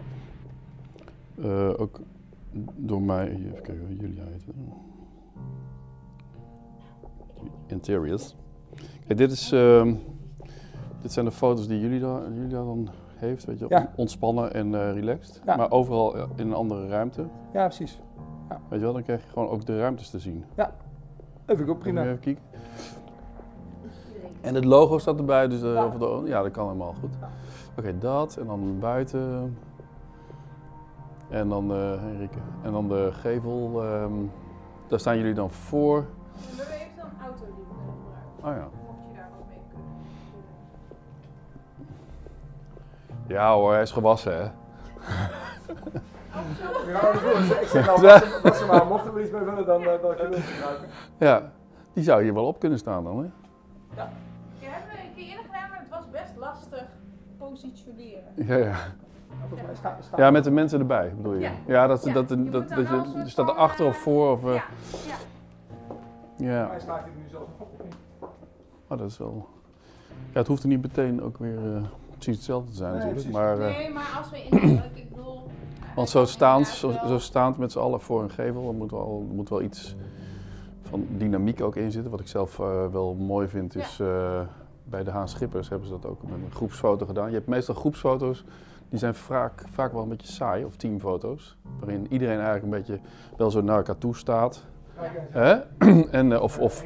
Eh, 1.43 1.81
ook 1.81 2.01
door 2.77 3.03
mij, 3.03 3.29
even 3.29 3.53
kijken 3.63 3.87
hoe 3.87 3.97
Julia 3.97 4.23
heet. 4.31 4.45
Interiors. 7.67 8.37
Kijk, 9.07 9.19
dit, 9.19 9.31
is, 9.33 9.53
ehm, 9.53 9.95
dit 11.03 11.13
zijn 11.13 11.25
de 11.25 11.31
foto's 11.33 11.69
die 11.69 11.81
jullie 11.81 12.01
dan, 12.01 12.35
jullie 12.35 12.49
dan 12.49 12.89
heeft, 13.17 13.45
weet 13.45 13.59
je. 13.59 13.67
Ja. 13.69 13.93
Ontspannen 13.97 14.55
en 14.55 14.75
eh, 14.75 14.93
relaxed. 14.93 15.41
Ja. 15.47 15.57
Maar 15.57 15.71
overal 15.71 16.15
in 16.17 16.47
een 16.47 16.55
andere 16.55 16.89
ruimte. 16.89 17.25
Ja, 17.53 17.65
precies. 17.67 18.01
Weet 18.49 18.79
je 18.79 18.85
wel, 18.85 18.93
dan 18.93 19.03
krijg 19.03 19.23
je 19.23 19.29
gewoon 19.29 19.49
ook 19.49 19.67
de 19.67 19.79
ruimtes 19.79 20.11
te 20.11 20.19
zien. 20.19 20.45
Dat 20.55 20.71
vind 21.47 21.61
ik 21.61 21.69
ook 21.69 21.79
prima. 21.79 22.03
even 22.03 22.21
kijken. 22.21 22.43
En 24.41 24.55
het 24.55 24.65
logo 24.65 24.99
staat 24.99 25.19
erbij, 25.19 25.49
dus 25.49 25.63
eh, 25.63 25.85
of 25.87 25.95
de- 25.99 26.29
ja, 26.29 26.43
dat 26.43 26.51
kan 26.51 26.67
helemaal 26.67 26.95
goed. 27.01 27.11
Oké, 27.79 27.99
dat 27.99 28.37
en 28.37 28.47
dan 28.47 28.77
buiten. 28.81 29.57
En 31.31 31.49
dan 31.49 31.73
eh 31.73 32.01
Henrike. 32.01 32.39
En 32.63 32.73
dan 32.73 32.89
de 32.89 33.09
gevel. 33.13 33.83
ehm, 33.85 34.13
daar 34.89 34.99
staan 35.01 35.17
jullie 35.19 35.35
dan 35.35 35.51
voor. 35.51 36.05
Hebben 37.07 37.19
een 37.19 37.25
auto 37.27 37.45
die 37.55 37.65
we 37.69 37.75
kunnen 37.75 37.95
gebruiken. 38.05 38.49
Oh 38.49 38.53
ja. 38.57 38.69
Mocht 38.87 38.99
je 39.09 39.15
daar 39.17 39.29
wat 39.39 39.47
mee 39.49 39.61
kunnen. 39.69 39.87
Ja 43.27 43.55
hoor, 43.55 43.73
hij 43.73 43.83
is 43.83 43.91
gewassen 43.93 44.37
hè. 44.37 44.45
Ja, 46.87 47.01
dat 47.01 47.61
ik 47.61 47.67
zeg 47.69 47.89
al, 47.89 48.01
was, 48.01 48.41
was 48.43 48.61
er 48.61 48.67
maar, 48.67 48.87
mochten 48.87 49.15
we 49.15 49.23
iets 49.23 49.31
mee 49.31 49.41
willen, 49.45 49.67
dan, 49.67 49.81
uh, 49.83 49.87
dan 49.87 50.15
kunnen 50.17 50.31
we 50.31 50.37
het 50.37 50.45
gebruiken. 50.45 50.89
Ja, 51.19 51.43
die 51.93 52.05
zou 52.05 52.23
hier 52.23 52.35
wel 52.35 52.47
op 52.47 52.59
kunnen 52.59 52.79
staan 52.79 53.05
dan 53.05 53.19
hè. 53.19 53.25
Ik 53.25 53.31
heb 54.61 54.81
het 54.87 54.99
een 55.05 55.15
keer 55.15 55.25
eerder 55.29 55.45
gedaan, 55.45 55.69
maar 55.71 55.79
het 55.79 55.89
was 55.89 56.11
best 56.11 56.37
lastig 56.37 56.85
positioneren. 57.39 58.23
Ja, 58.35 58.57
ja. 58.57 58.75
Ja 60.17 60.31
met 60.31 60.45
de 60.45 60.51
mensen 60.51 60.81
erbij 60.81 61.13
bedoel 61.17 61.33
je. 61.35 61.41
Ja. 61.41 61.51
Ja, 61.67 61.87
dat, 61.87 62.05
Ja, 62.05 62.13
dat, 62.13 62.29
je 62.29 62.51
dat, 62.51 62.69
dat, 62.69 62.79
je, 62.79 63.23
staat 63.25 63.49
er 63.49 63.55
achter 63.55 63.87
of 63.87 63.95
eh, 63.97 64.01
voor 64.01 64.31
of... 64.33 64.45
eh, 64.45 64.55
Ja, 64.55 64.63
ja. 66.37 66.69
Hij 66.69 66.81
slaat 66.81 67.05
er 67.05 67.13
nu 67.23 67.29
zelf 67.31 67.49
op, 67.59 67.69
of 67.79 67.85
niet? 67.85 67.95
Oh, 68.89 68.99
dat 68.99 69.11
is 69.11 69.19
wel... 69.19 69.47
Ja, 70.33 70.39
het 70.39 70.47
hoeft 70.47 70.63
er 70.63 70.69
niet 70.69 70.83
meteen 70.83 71.23
ook 71.23 71.39
weer 71.39 71.77
eh, 71.77 71.83
precies 72.13 72.37
hetzelfde 72.37 72.71
te 72.71 72.77
zijn 72.77 72.93
Nee, 72.93 73.01
natuurlijk. 73.01 73.33
Maar, 73.33 73.59
eh, 73.59 73.77
Nee, 73.77 73.93
maar 73.93 74.15
als 74.19 74.31
we 74.31 74.43
in 74.43 74.83
ik 74.95 75.09
bedoel... 75.09 75.43
want 75.95 76.09
zo 76.09 76.25
staand, 76.25 76.67
zo, 76.67 77.19
staand 77.19 77.59
met 77.59 77.73
z'n 77.73 77.79
allen 77.79 78.01
voor 78.01 78.23
een 78.23 78.31
gevel, 78.31 78.69
er 78.69 78.75
moet 78.75 78.91
wel, 78.91 79.27
er 79.29 79.35
moet 79.35 79.49
wel 79.49 79.63
iets 79.63 79.97
van 80.89 81.07
dynamiek 81.17 81.63
ook 81.63 81.77
in 81.77 81.91
zitten. 81.91 82.11
Wat 82.11 82.21
ik 82.21 82.29
zelf 82.29 82.59
eh, 82.59 82.87
wel 82.87 83.15
mooi 83.15 83.49
vind 83.49 83.77
is, 83.77 84.01
eh, 84.01 84.41
bij 84.85 85.05
de 85.05 85.11
Haan 85.11 85.29
Schippers 85.29 85.69
hebben 85.69 85.89
ze 85.89 85.95
dat 85.95 86.07
ook 86.07 86.23
met 86.23 86.33
een 86.45 86.51
groepsfoto 86.51 87.07
gedaan. 87.07 87.29
Je 87.29 87.35
hebt 87.35 87.47
meestal 87.47 87.75
groepsfoto's, 87.75 88.45
die 88.89 88.99
zijn 88.99 89.15
vaak, 89.15 89.65
vaak 89.71 89.93
wel 89.93 90.03
een 90.03 90.09
beetje 90.09 90.33
saai, 90.33 90.65
of 90.65 90.77
teamfoto's. 90.77 91.57
Waarin 91.79 92.07
iedereen 92.11 92.41
eigenlijk 92.41 92.65
een 92.65 92.79
beetje 92.79 93.01
wel 93.37 93.51
zo 93.51 93.61
naar 93.61 93.77
elkaar 93.77 93.99
toe 93.99 94.17
staat. 94.17 94.65
Hè? 95.31 95.55
en, 96.11 96.33
eh, 96.33 96.43
of, 96.43 96.59
of 96.59 96.85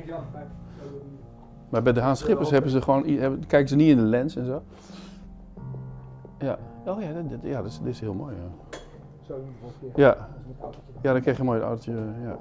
Maar 1.69 1.83
bij 1.83 1.93
de 1.93 2.00
Haan 2.00 2.17
Schippers 2.17 2.50
hebben 2.50 2.71
ze 2.71 2.83
gewoon, 2.83 3.05
hebben, 3.07 3.47
kijken 3.47 3.69
ze 3.69 3.76
niet 3.76 3.88
in 3.88 3.97
de 3.97 4.02
lens 4.02 4.37
en 4.37 4.45
zo. 4.47 4.62
Ja, 6.38 6.59
oh 6.87 7.02
ja, 7.02 7.09
dit, 7.29 7.38
ja, 7.43 7.62
dit, 7.62 7.71
is, 7.71 7.81
is 7.85 8.00
heel 8.00 8.14
mooi. 8.14 8.35
Ja, 8.35 9.35
we 9.35 9.90
ja, 9.95 10.14
Dat 10.61 10.75
ja 11.02 11.12
dan 11.12 11.21
krijg 11.21 11.37
je 11.37 11.43
een 11.43 11.49
mooi 11.49 11.61
autootje. 11.61 11.93
Ja, 12.23 12.37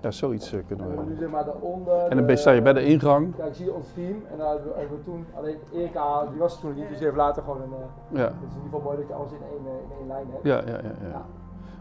ja 0.00 0.10
zoiets 0.10 0.52
eh, 0.52 0.60
kunnen 0.66 0.90
En 0.90 0.96
dan 0.96 1.04
nu 1.04 1.10
we. 1.14 1.20
zeg 1.20 1.30
maar 1.30 1.44
daaronder. 1.44 1.96
En 1.98 2.26
dan 2.26 2.36
sta 2.36 2.50
je 2.50 2.62
bij 2.62 2.72
de 2.72 2.84
ingang. 2.84 3.36
Kijk, 3.36 3.54
zie 3.54 3.64
je 3.64 3.72
ons 3.74 3.92
team. 3.94 4.22
En 4.32 4.38
dan 4.38 4.46
hebben 4.48 4.66
we, 4.74 4.86
we 4.96 5.02
toen, 5.04 5.26
alleen 5.36 5.56
Erika, 5.72 6.26
die 6.26 6.38
was 6.38 6.60
toen 6.60 6.74
niet, 6.74 6.88
dus 6.88 6.96
die 6.96 7.06
heeft 7.06 7.16
later 7.18 7.42
gewoon 7.42 7.62
een. 7.62 7.72
eh, 7.72 8.18
Ja, 8.18 8.24
het 8.24 8.32
is 8.32 8.54
in 8.56 8.62
ieder 8.62 8.62
geval 8.62 8.80
mooi 8.80 8.96
dat 8.96 9.08
je 9.08 9.14
alles 9.14 9.32
in 9.32 9.38
één, 9.42 9.66
eh, 9.66 9.72
in 9.72 9.96
één 9.98 10.06
lijn 10.06 10.26
hebt. 10.30 10.44
ja, 10.44 10.56
ja, 10.72 10.78
ja. 10.82 11.08
Ja, 11.12 11.24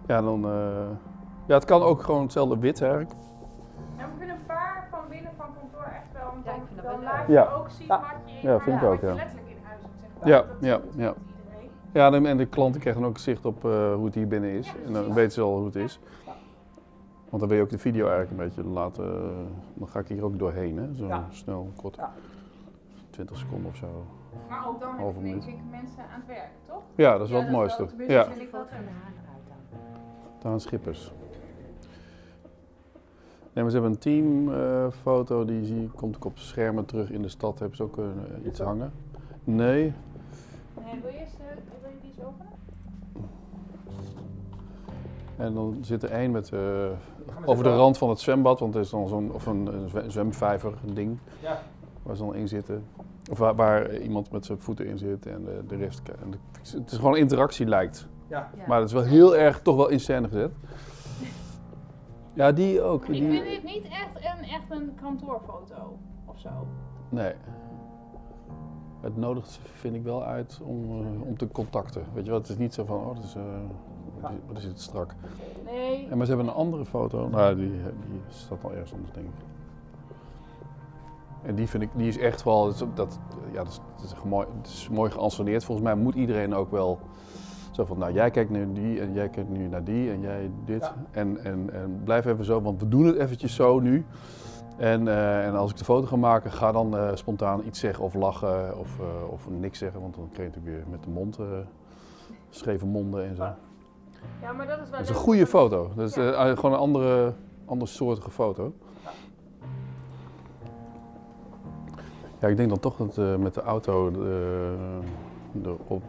ja 0.08 0.22
dan. 0.22 0.46
eh, 0.46 0.88
ja, 1.50 1.56
het 1.56 1.66
kan 1.66 1.82
ook 1.82 2.02
gewoon 2.02 2.22
hetzelfde 2.22 2.58
wit 2.60 2.82
eigenlijk. 2.82 3.12
En 3.98 4.06
we 4.12 4.18
kunnen 4.18 4.36
een 4.36 4.46
paar 4.46 4.88
van 4.92 5.00
binnen 5.10 5.32
van 5.38 5.46
kantoor 5.60 5.84
echt 5.94 6.12
wel, 6.14 6.24
want 6.34 6.46
Ja, 6.46 6.52
dan, 6.52 6.62
ik 6.62 6.68
vind 6.68 6.82
dat 6.82 6.92
dan 6.92 7.04
laat 7.04 7.28
je 7.28 7.34
Ja. 7.34 7.50
ook 7.54 7.70
zien 7.70 7.88
Ja. 7.88 8.00
wat 8.00 8.32
je, 8.32 8.48
Ja, 8.48 8.52
maar 8.54 8.62
vind 8.62 8.76
ik 8.76 8.82
ja, 8.82 8.88
ook, 8.90 9.02
je 9.02 9.08
ja. 9.08 9.14
letterlijk 9.14 9.50
in 9.50 9.58
huis 9.64 9.80
hebt. 9.82 9.94
Zeg 10.00 10.10
maar. 10.20 10.30
Ja, 10.30 10.38
dat 10.38 10.48
ja, 10.98 11.04
ja. 11.06 11.14
Ja, 11.94 12.12
en 12.14 12.26
en 12.26 12.38
de 12.38 12.46
klanten 12.46 12.82
krijgen 12.82 13.04
ook 13.04 13.18
zicht 13.18 13.46
op 13.46 13.66
eh, 13.66 13.94
hoe 13.94 14.06
het 14.06 14.16
hier 14.16 14.28
binnen 14.28 14.50
is. 14.50 14.74
En 14.86 14.94
dan 14.94 15.14
weten 15.14 15.32
ze 15.32 15.42
al 15.42 15.56
hoe 15.58 15.66
het 15.66 15.76
is. 15.76 16.00
Want 17.30 17.40
dan 17.42 17.48
wil 17.50 17.58
je 17.58 17.64
ook 17.64 17.70
de 17.70 17.78
video 17.78 18.08
eigenlijk 18.08 18.32
een 18.42 18.48
beetje 18.48 18.64
laten. 18.72 19.06
eh, 19.06 19.30
Dan 19.74 19.88
ga 19.88 20.00
ik 20.00 20.08
hier 20.08 20.24
ook 20.24 20.40
doorheen, 20.40 20.78
hè? 20.78 20.96
Zo 20.96 21.08
Ja. 21.08 21.26
snel, 21.30 21.72
kort. 21.76 21.96
Ja. 21.96 22.12
20 23.10 23.38
seconden 23.38 23.70
of 23.72 23.76
zo. 23.76 24.06
Maar 24.50 24.68
ook 24.68 24.80
dan 24.80 24.98
denk 25.24 25.44
ik 25.44 25.58
mensen 25.72 26.04
aan 26.04 26.20
het 26.20 26.28
werk, 26.28 26.50
toch? 26.68 26.82
Ja, 26.96 27.12
dat 27.18 27.22
is 27.26 27.32
wel 27.32 27.40
Ja, 27.40 27.46
het 27.46 27.56
mooiste. 27.56 27.82
Ja, 27.82 27.88
dat 27.88 27.98
wil 27.98 28.08
ik 28.42 28.52
wel 28.52 28.62
foto 28.62 28.68
van 28.68 28.68
de 28.68 28.74
hebben. 28.76 28.94
haan 28.94 29.14
eruit 29.24 29.44
dan. 30.42 30.52
Daan 30.52 30.60
Schippers. 30.60 31.14
Nee, 33.60 33.68
maar 33.68 33.78
ze 33.78 33.84
hebben 33.84 34.00
een 34.02 34.90
teamfoto, 34.94 35.46
die 35.46 35.66
zie, 35.66 35.90
komt 35.96 36.16
ook 36.16 36.26
op 36.26 36.38
schermen 36.38 36.86
terug 36.86 37.10
in 37.12 37.22
de 37.22 37.28
stad. 37.30 37.60
Hebben 37.60 37.78
ze 37.78 37.84
ook 37.84 37.98
eh, 37.98 38.06
iets 38.46 38.60
hangen? 38.60 38.92
Nee. 39.44 39.94
Nee, 40.84 41.02
wil 41.02 41.12
je, 41.12 41.18
eens, 41.20 41.30
eh, 41.40 41.46
wil 41.82 41.90
je 41.90 41.96
die 42.02 42.10
eens 42.10 42.26
openen? 42.26 42.52
En 45.38 45.54
dan 45.54 45.78
zit 45.82 46.04
er 46.04 46.10
één 46.12 46.32
met, 46.32 46.46
eh, 46.46 46.60
we 46.60 46.92
over 47.46 47.64
de 47.64 47.76
rand 47.76 47.98
van 47.98 48.10
het 48.10 48.20
zwembad, 48.20 48.60
want 48.60 48.76
er 48.76 48.82
is 48.82 48.90
dan 48.90 49.08
zo'n 49.08 49.32
of 49.34 49.46
een, 49.46 49.68
een 49.74 49.90
zwe- 49.90 50.10
zwemvijver 50.10 50.74
ding 50.94 51.18
Ja. 51.42 51.62
waar 52.04 52.16
ze 52.16 52.24
dan 52.24 52.36
in 52.36 52.48
zitten. 52.48 52.84
Of 53.32 53.38
waar, 53.38 53.56
waar 53.56 53.98
iemand 53.98 54.32
met 54.32 54.46
zijn 54.46 54.60
voeten 54.60 54.86
in 54.86 54.98
zit 54.98 55.26
en 55.26 55.44
de, 55.44 55.62
de 55.68 55.76
rest. 55.76 56.02
En 56.24 56.32
de- 56.32 56.38
het 56.78 56.92
is 56.92 56.98
gewoon 56.98 57.18
interactie 57.18 57.66
lijkt. 57.66 58.08
Ja. 58.28 58.50
Ja. 58.58 58.64
Maar 58.68 58.78
het 58.80 58.88
is 58.88 58.94
wel 58.94 59.04
heel 59.04 59.36
erg 59.38 59.62
toch 59.62 59.76
wel 59.76 59.90
in 59.90 60.00
scène 60.00 60.28
gezet. 60.28 60.52
Ja, 62.40 62.52
die 62.52 62.82
ook. 62.82 63.06
Ik 63.06 63.14
Die, 63.14 63.30
vind 63.30 63.46
dit 63.46 63.64
niet 63.64 63.84
echt 63.84 64.16
een, 64.16 64.44
echt 64.44 64.70
een 64.70 64.96
kantoorfoto 65.02 65.98
of 66.26 66.40
zo. 66.40 66.50
Nee. 67.10 67.34
Het 69.02 69.18
nodigt 69.18 69.60
vind 69.64 69.96
ik 69.96 70.04
wel 70.04 70.24
uit 70.24 70.62
om, 70.64 70.84
eh, 70.84 71.28
om 71.28 71.38
te 71.38 71.48
contacten. 71.48 72.04
Weet 72.14 72.24
je 72.24 72.32
wel, 72.32 72.40
het 72.40 72.50
is 72.50 72.58
niet 72.58 72.74
zo 72.74 72.86
van, 72.86 72.98
oh, 72.98 73.16
dat 73.16 73.24
is, 73.24 73.36
eh, 73.36 73.42
wat, 74.20 74.32
is, 74.32 74.38
wat 74.48 74.58
is 74.58 74.64
dit 74.64 74.82
strak. 74.82 75.16
Nee. 75.66 76.08
En 76.10 76.18
maar 76.18 76.26
ze 76.26 76.32
hebben 76.32 76.52
een 76.52 76.60
andere 76.60 76.86
foto, 76.86 77.28
nou, 77.30 77.56
die, 77.56 77.72
die 78.10 78.22
staat 78.28 78.64
al 78.64 78.72
ergens 78.72 78.94
anders, 78.94 79.12
denk 79.12 79.28
ik. 79.28 79.46
En 81.42 81.56
die 81.56 81.68
vind 81.68 81.84
ik, 81.84 81.90
die 81.96 82.08
is 82.08 82.18
echt 82.18 82.44
wel, 82.44 82.74
dat, 82.94 83.20
ja, 83.52 83.64
dat, 83.64 83.68
is, 83.68 83.80
dat 83.96 84.06
is 84.06 84.24
mooi, 84.24 84.48
het 84.58 84.68
is 84.68 84.90
mooi 84.90 85.12
geanceneerd. 85.12 85.64
Volgens 85.64 85.88
mij 85.88 85.96
moet 85.96 86.16
iedereen 86.16 86.56
ook 86.56 86.72
wel 86.72 87.00
zo 87.80 87.86
van, 87.86 87.98
nou, 87.98 88.14
jij 88.14 88.32
kijkt 88.32 88.50
naar 88.50 88.74
die 88.74 89.00
en 89.00 89.14
jij 89.14 89.30
kijkt 89.30 89.50
nu 89.50 89.68
naar 89.68 89.84
die 89.84 90.12
en 90.12 90.22
jij 90.22 90.52
dit. 90.66 90.82
Ja. 90.82 90.96
En, 91.12 91.44
en, 91.44 91.70
en 91.74 92.02
blijf 92.04 92.26
even 92.26 92.46
zo, 92.46 92.62
want 92.62 92.80
we 92.80 92.88
doen 92.88 93.06
het 93.06 93.16
eventjes 93.16 93.56
zo 93.56 93.80
nu. 93.80 94.06
En, 94.78 95.08
eh, 95.08 95.46
en 95.46 95.56
als 95.56 95.72
ik 95.72 95.78
de 95.78 95.84
foto 95.84 96.08
ga 96.08 96.16
maken, 96.16 96.52
ga 96.52 96.72
dan 96.72 96.98
eh, 96.98 97.10
spontaan 97.14 97.62
iets 97.66 97.80
zeggen 97.80 98.04
of 98.04 98.14
lachen 98.14 98.78
of, 98.78 99.00
eh, 99.00 99.32
of 99.32 99.50
niks 99.50 99.80
zeggen. 99.80 100.02
Want 100.02 100.16
dan 100.16 100.30
krijg 100.32 100.50
je 100.50 100.56
natuurlijk 100.56 100.84
weer 100.84 100.92
met 100.92 101.04
de 101.04 101.10
mond, 101.10 101.40
scheve 102.50 102.86
monden 102.86 103.26
en 103.26 103.36
zo. 103.36 103.44
Ja, 104.42 104.52
maar 104.54 104.68
dat 104.68 104.78
is 104.78 104.90
wel 104.90 105.00
Dat 105.00 105.10
is 105.10 105.10
een 105.10 105.22
goede 105.22 105.48
foto. 105.48 105.92
Dat 105.96 106.10
is 106.10 106.16
Ja. 106.16 106.56
gewoon 106.56 106.74
een 106.74 106.80
andere, 106.80 107.34
andere 107.66 107.92
soortige 107.92 108.32
foto. 108.32 108.74
Ja, 112.40 112.48
ik 112.48 112.58
denk 112.58 112.70
dan 112.70 112.80
toch 112.80 112.96
dat 112.98 113.40
met 113.40 113.54
de 113.54 113.62
auto 113.62 114.12
erop. 115.64 116.04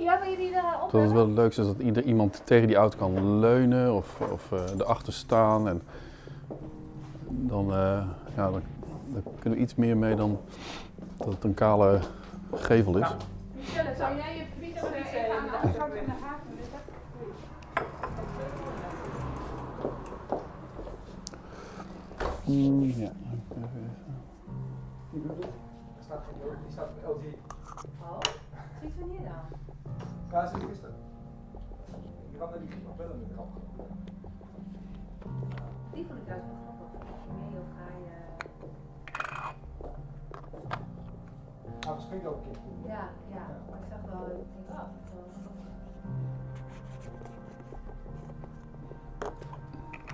Ja, 0.00 0.20
wil 0.20 0.30
je 0.30 0.36
die 0.36 0.52
daar 0.52 0.82
op 0.82 0.90
Dat 0.90 1.02
het 1.02 1.12
wel 1.12 1.26
het 1.26 1.36
leukste 1.36 1.60
is 1.60 1.66
dat 1.66 1.78
ieder, 1.78 2.04
iemand 2.04 2.42
tegen 2.44 2.66
die 2.66 2.76
auto 2.76 2.98
kan 2.98 3.38
leunen 3.38 3.94
of, 3.94 4.20
of 4.20 4.52
eh, 4.52 4.78
erachter 4.78 5.12
staan. 5.12 5.68
En 5.68 5.82
dan, 7.28 7.72
eh, 7.72 8.06
ja, 8.36 8.50
dan, 8.50 8.62
dan 9.06 9.22
kunnen 9.38 9.58
we 9.58 9.64
iets 9.64 9.74
meer 9.74 9.96
mee 9.96 10.14
dan 10.16 10.40
dat 11.16 11.28
het 11.28 11.44
een 11.44 11.54
kale 11.54 12.00
gevel 12.54 12.96
is. 12.96 13.08
Ja. 13.08 13.16
Michelle, 13.56 13.94
zou 13.96 14.16
jij 14.16 14.36
je 14.36 14.42
eh, 14.42 14.76
even 14.76 15.36
aan 15.38 15.44
de 15.44 15.50
achterkant 15.50 15.94
in 15.94 16.04
de 16.04 16.10
haven? 16.10 16.48
Mm, 22.50 22.84
ja. 22.96 23.12
Die 25.10 25.22
doet 25.22 25.36
het. 25.36 25.44
Er 25.44 26.02
staat 26.04 26.22
geen 26.26 26.48
LG, 26.48 26.62
die 26.62 26.72
staat 26.72 26.88
op 27.04 27.16
LG. 27.16 27.24
Oh, 28.02 28.18
sinds 28.80 28.96
wanneer 28.98 29.20
dan? 29.22 29.58
Ja, 30.30 30.42
dat 30.42 30.54
is 30.54 30.62
gisteren. 30.68 30.94
Die 32.30 32.38
kan 32.38 32.52
er 32.52 32.60
niet 32.60 32.84
nog 32.84 32.96
met 32.96 33.06
de 33.28 33.34
ramp. 33.36 33.50
Die 35.92 36.06
vond 36.06 36.18
ik 36.18 36.26
juist 36.26 36.44
wel 36.46 36.56
grappig. 36.62 36.88
Mee 37.40 37.60
of 37.60 37.66
ga 37.76 37.86
je... 38.04 38.14
Hij 41.86 41.94
verspringt 41.94 42.26
ook 42.26 42.44
een 42.44 42.50
keer. 42.50 42.90
Ja, 42.90 43.08
ja. 43.30 43.46
Maar 43.70 43.78
ik 43.78 43.86
zag 43.90 44.00
wel, 44.10 44.22
ik 44.26 44.34
denk, 44.52 44.68
oh, 44.68 44.76
dat 44.76 45.42
wel. 45.42 45.50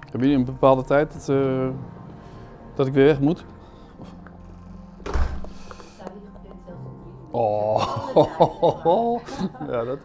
Hebben 0.00 0.28
jullie 0.28 0.36
een 0.36 0.44
bepaalde 0.44 0.82
tijd 0.82 1.12
dat, 1.12 1.28
eh, 1.28 1.70
dat 2.74 2.86
ik 2.86 2.92
weer 2.92 3.04
weg 3.04 3.20
moet? 3.20 3.44
ja, 9.72 9.84
dat. 9.84 9.98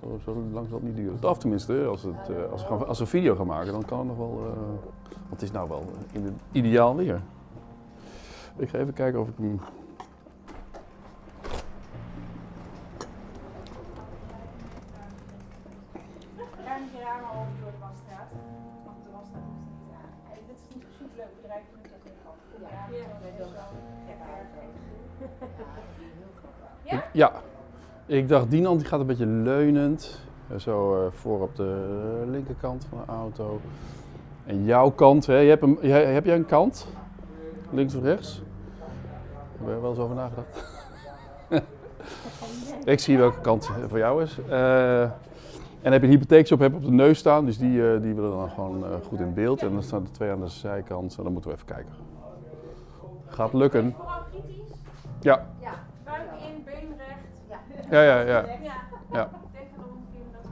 Zo, 0.00 0.18
zo 0.24 0.44
lang 0.52 0.66
zal 0.68 0.78
het 0.78 0.86
niet 0.86 0.96
duren. 0.96 1.30
Of 1.30 1.38
tenminste, 1.38 1.84
als, 1.84 2.02
het, 2.02 2.28
eh, 2.28 2.52
als, 2.52 2.62
we 2.62 2.68
gaan, 2.68 2.86
als 2.86 2.98
we 2.98 3.04
een 3.04 3.10
video 3.10 3.34
gaan 3.34 3.46
maken, 3.46 3.72
dan 3.72 3.84
kan 3.84 3.98
het 3.98 4.06
nog 4.06 4.16
wel, 4.16 4.40
eh, 4.46 4.88
het 5.30 5.42
is 5.42 5.50
nou 5.50 5.68
wel 5.68 5.84
in 6.12 6.24
het 6.24 6.34
ideaal 6.52 6.96
weer. 6.96 7.20
Ik 8.56 8.68
ga 8.68 8.78
even 8.78 8.92
kijken 8.92 9.20
of 9.20 9.28
ik 9.28 9.34
hem... 9.36 9.60
ik 28.10 28.28
dacht 28.28 28.50
Dinant 28.50 28.78
die 28.80 28.88
gaat 28.88 29.00
een 29.00 29.06
beetje 29.06 29.26
leunend. 29.26 30.20
eh, 30.48 30.58
Zo 30.58 31.04
eh, 31.06 31.12
voor 31.12 31.42
op 31.42 31.56
de 31.56 32.22
linkerkant 32.30 32.84
van 32.88 32.98
de 33.06 33.12
auto. 33.12 33.60
En 34.46 34.64
jouw 34.64 34.90
kant, 34.90 35.26
hè? 35.26 35.36
Je 35.38 35.48
hebt 35.48 35.62
een, 35.62 35.78
jij- 35.80 36.12
heb 36.12 36.24
jij 36.24 36.36
een 36.36 36.46
kant? 36.46 36.86
Links 37.70 37.94
of 37.94 38.02
rechts? 38.02 38.42
Heb 39.58 39.66
je 39.68 39.72
er 39.74 39.80
wel 39.80 39.90
eens 39.90 39.98
over 39.98 40.14
nagedacht? 40.16 40.64
ik 42.84 42.98
zie 43.00 43.18
welke 43.18 43.40
kant 43.40 43.70
voor 43.88 43.98
jou 43.98 44.22
is. 44.22 44.38
Eh, 44.48 45.02
en 45.82 45.92
heb 45.92 46.00
je 46.00 46.06
een 46.06 46.12
hypotheekshop 46.12 46.58
heb 46.58 46.70
je 46.70 46.76
op 46.76 46.84
de 46.84 46.90
neus 46.90 47.18
staan, 47.18 47.44
dus 47.44 47.58
die, 47.58 48.00
die 48.00 48.14
willen 48.14 48.30
dan 48.30 48.50
gewoon 48.50 48.84
goed 49.08 49.20
in 49.20 49.34
beeld. 49.34 49.62
En 49.62 49.72
dan 49.72 49.82
staan 49.82 50.02
er 50.02 50.12
twee 50.12 50.30
aan 50.30 50.40
de 50.40 50.48
zijkant, 50.48 51.16
en 51.16 51.22
dan 51.24 51.32
moeten 51.32 51.50
we 51.50 51.56
even 51.56 51.68
kijken. 51.68 51.92
Gaat 53.26 53.52
lukken. 53.52 53.94
Vooral 53.96 54.20
kritisch. 54.30 54.74
Ja, 55.20 55.46
Buik 56.04 56.20
in, 56.40 56.64
been 56.64 56.94
recht. 56.98 57.39
Ja, 57.90 58.02
ja, 58.02 58.20
ja. 58.20 58.24
Ja. 58.26 58.42
Ja. 58.42 58.44
Omgeving 59.12 59.28
dat 60.32 60.42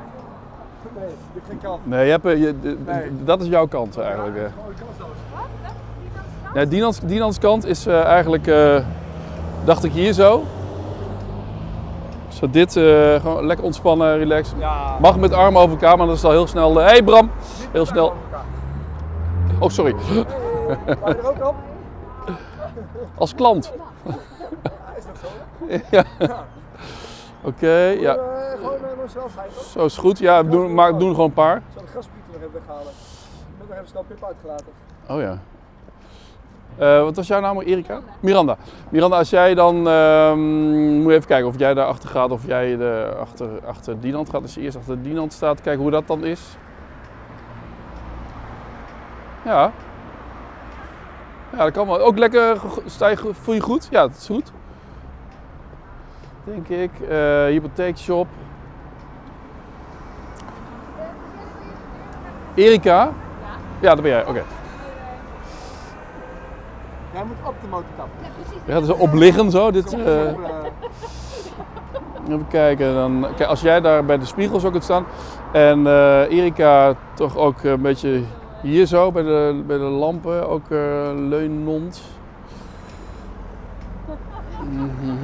Nee, 1.00 1.08
geen 1.48 1.58
kant. 1.62 1.86
Nee, 1.86 2.04
je 2.04 2.10
hebt, 2.10 2.24
eh, 2.24 2.36
je, 2.40 2.60
de- 2.60 2.84
de- 2.84 2.90
Nee. 2.92 3.24
dat 3.24 3.40
is 3.40 3.48
jouw 3.48 3.66
kant 3.66 3.98
eigenlijk. 3.98 4.36
ik 4.36 4.42
kan 4.56 4.86
zo. 4.98 5.04
Wat? 5.34 5.42
Dat 5.64 5.72
die 6.00 6.10
dat 6.14 6.54
is 6.54 6.60
Ja, 6.62 6.64
Dinans, 6.64 7.00
Dinans 7.00 7.38
kant 7.38 7.66
is 7.66 7.86
eh, 7.86 8.04
eigenlijk, 8.04 8.46
eh, 8.46 8.76
dacht 9.64 9.84
ik 9.84 9.92
hier 9.92 10.12
zo. 10.12 10.42
Zo 12.28 12.50
dit, 12.50 12.76
eh, 12.76 13.14
gewoon 13.20 13.46
lekker 13.46 13.64
ontspannen, 13.64 14.18
relaxed. 14.18 14.54
Ja. 14.58 14.96
Mag 15.00 15.18
met 15.18 15.32
armen 15.32 15.60
over 15.62 15.72
elkaar, 15.72 15.96
maar 15.98 16.06
dat 16.06 16.16
is 16.16 16.24
al 16.24 16.30
heel 16.30 16.46
snel. 16.46 16.76
Hé 16.76 16.82
hey 16.84 17.02
Bram, 17.02 17.30
heel 17.72 17.86
snel. 17.86 18.12
Oh, 19.60 19.68
sorry. 19.68 19.94
Hey, 19.98 20.24
Waar 21.00 21.08
je 21.08 21.16
er 21.16 21.28
ook 21.28 21.48
op? 21.48 21.54
Als 23.14 23.34
klant. 23.34 23.72
Ja. 25.90 26.04
Oké, 27.42 27.76
ja. 27.76 28.14
Eh, 28.14 28.56
gewoon 28.56 28.74
uh, 28.74 29.00
nog 29.00 29.10
zelf 29.10 29.32
zijn 29.32 29.48
toch? 29.54 29.62
Zo 29.62 29.84
is 29.84 29.96
goed. 29.96 30.18
Ja, 30.18 30.42
doen, 30.42 30.74
maar 30.74 30.98
doen 30.98 31.10
gewoon 31.10 31.26
een 31.26 31.32
paar. 31.32 31.56
Ik 31.56 31.62
zal 31.74 31.82
de 31.82 31.88
graspieten 31.88 32.32
nog 32.32 32.40
even 32.40 32.52
weghalen. 32.52 32.92
Ik 32.92 33.58
heb 33.58 33.68
nog 33.68 33.76
even 33.76 33.88
snel 33.88 34.04
Pip 34.08 34.24
uitgelaten. 34.24 34.66
Oh 35.08 35.20
ja. 35.20 35.38
Eh, 36.78 37.02
wat 37.02 37.16
was 37.16 37.26
jouw 37.26 37.40
naam? 37.40 37.60
Erika? 37.60 38.00
Miranda. 38.20 38.56
Miranda, 38.88 39.16
als 39.16 39.30
jij 39.30 39.54
dan. 39.54 39.88
ehm, 39.88 40.96
moet 41.00 41.10
je 41.10 41.16
even 41.16 41.26
kijken 41.28 41.48
of 41.48 41.58
jij 41.58 41.74
daar 41.74 41.86
achter 41.86 42.08
gaat 42.08 42.30
of 42.30 42.46
jij 42.46 42.76
de, 42.76 43.14
achter, 43.20 43.48
achter 43.66 44.00
Dinant 44.00 44.30
gaat. 44.30 44.42
Als 44.42 44.54
je 44.54 44.60
eerst 44.60 44.76
achter 44.76 45.02
Dinant 45.02 45.32
staat, 45.32 45.60
kijken 45.60 45.82
hoe 45.82 45.90
dat 45.90 46.06
dan 46.06 46.24
is. 46.24 46.56
Ja. 49.44 49.72
Ja, 51.52 51.58
dat 51.64 51.72
kan 51.72 51.86
wel. 51.86 52.00
Ook 52.00 52.18
lekker. 52.18 52.60
Sta 52.86 53.08
je, 53.08 53.16
voel 53.32 53.54
je 53.54 53.60
goed? 53.60 53.88
Ja, 53.90 54.00
dat 54.00 54.16
is 54.16 54.26
goed. 54.26 54.52
Denk 56.48 56.68
ik. 56.68 56.90
Eh 57.08 57.44
hypotheekshop. 57.44 58.26
Erika? 62.54 63.12
Ja, 63.80 63.94
dat 63.94 64.02
ben 64.02 64.10
jij. 64.10 64.26
Oké. 64.26 64.42
Jij 67.12 67.24
moet 67.24 67.36
op 67.44 67.54
de 67.60 67.66
motorkap. 67.70 68.08
Je 68.64 68.72
gaat 68.72 68.80
er 68.80 68.86
zo 68.86 68.92
op 68.92 69.12
liggen 69.12 69.50
zo. 69.50 69.70
Dit, 69.70 69.92
eh, 69.92 70.28
eh, 70.28 70.36
even 72.28 72.46
kijken. 72.48 72.94
Dan, 72.94 73.26
kijk, 73.36 73.48
als 73.48 73.60
jij 73.60 73.80
daar 73.80 74.04
bij 74.04 74.18
de 74.18 74.24
spiegel 74.24 74.60
zo 74.60 74.70
kunt 74.70 74.84
staan. 74.84 75.04
En 75.52 75.86
eh, 75.86 76.30
Erika 76.30 76.94
toch 77.14 77.36
ook 77.36 77.62
een 77.62 77.82
beetje 77.82 78.22
hier 78.62 78.86
zo 78.86 79.12
bij 79.12 79.22
de, 79.22 79.62
bij 79.66 79.78
de 79.78 79.82
lampen. 79.82 80.48
Ook 80.48 80.70
eh 80.70 81.10
leunend. 81.14 82.02
Mhm. 84.70 85.16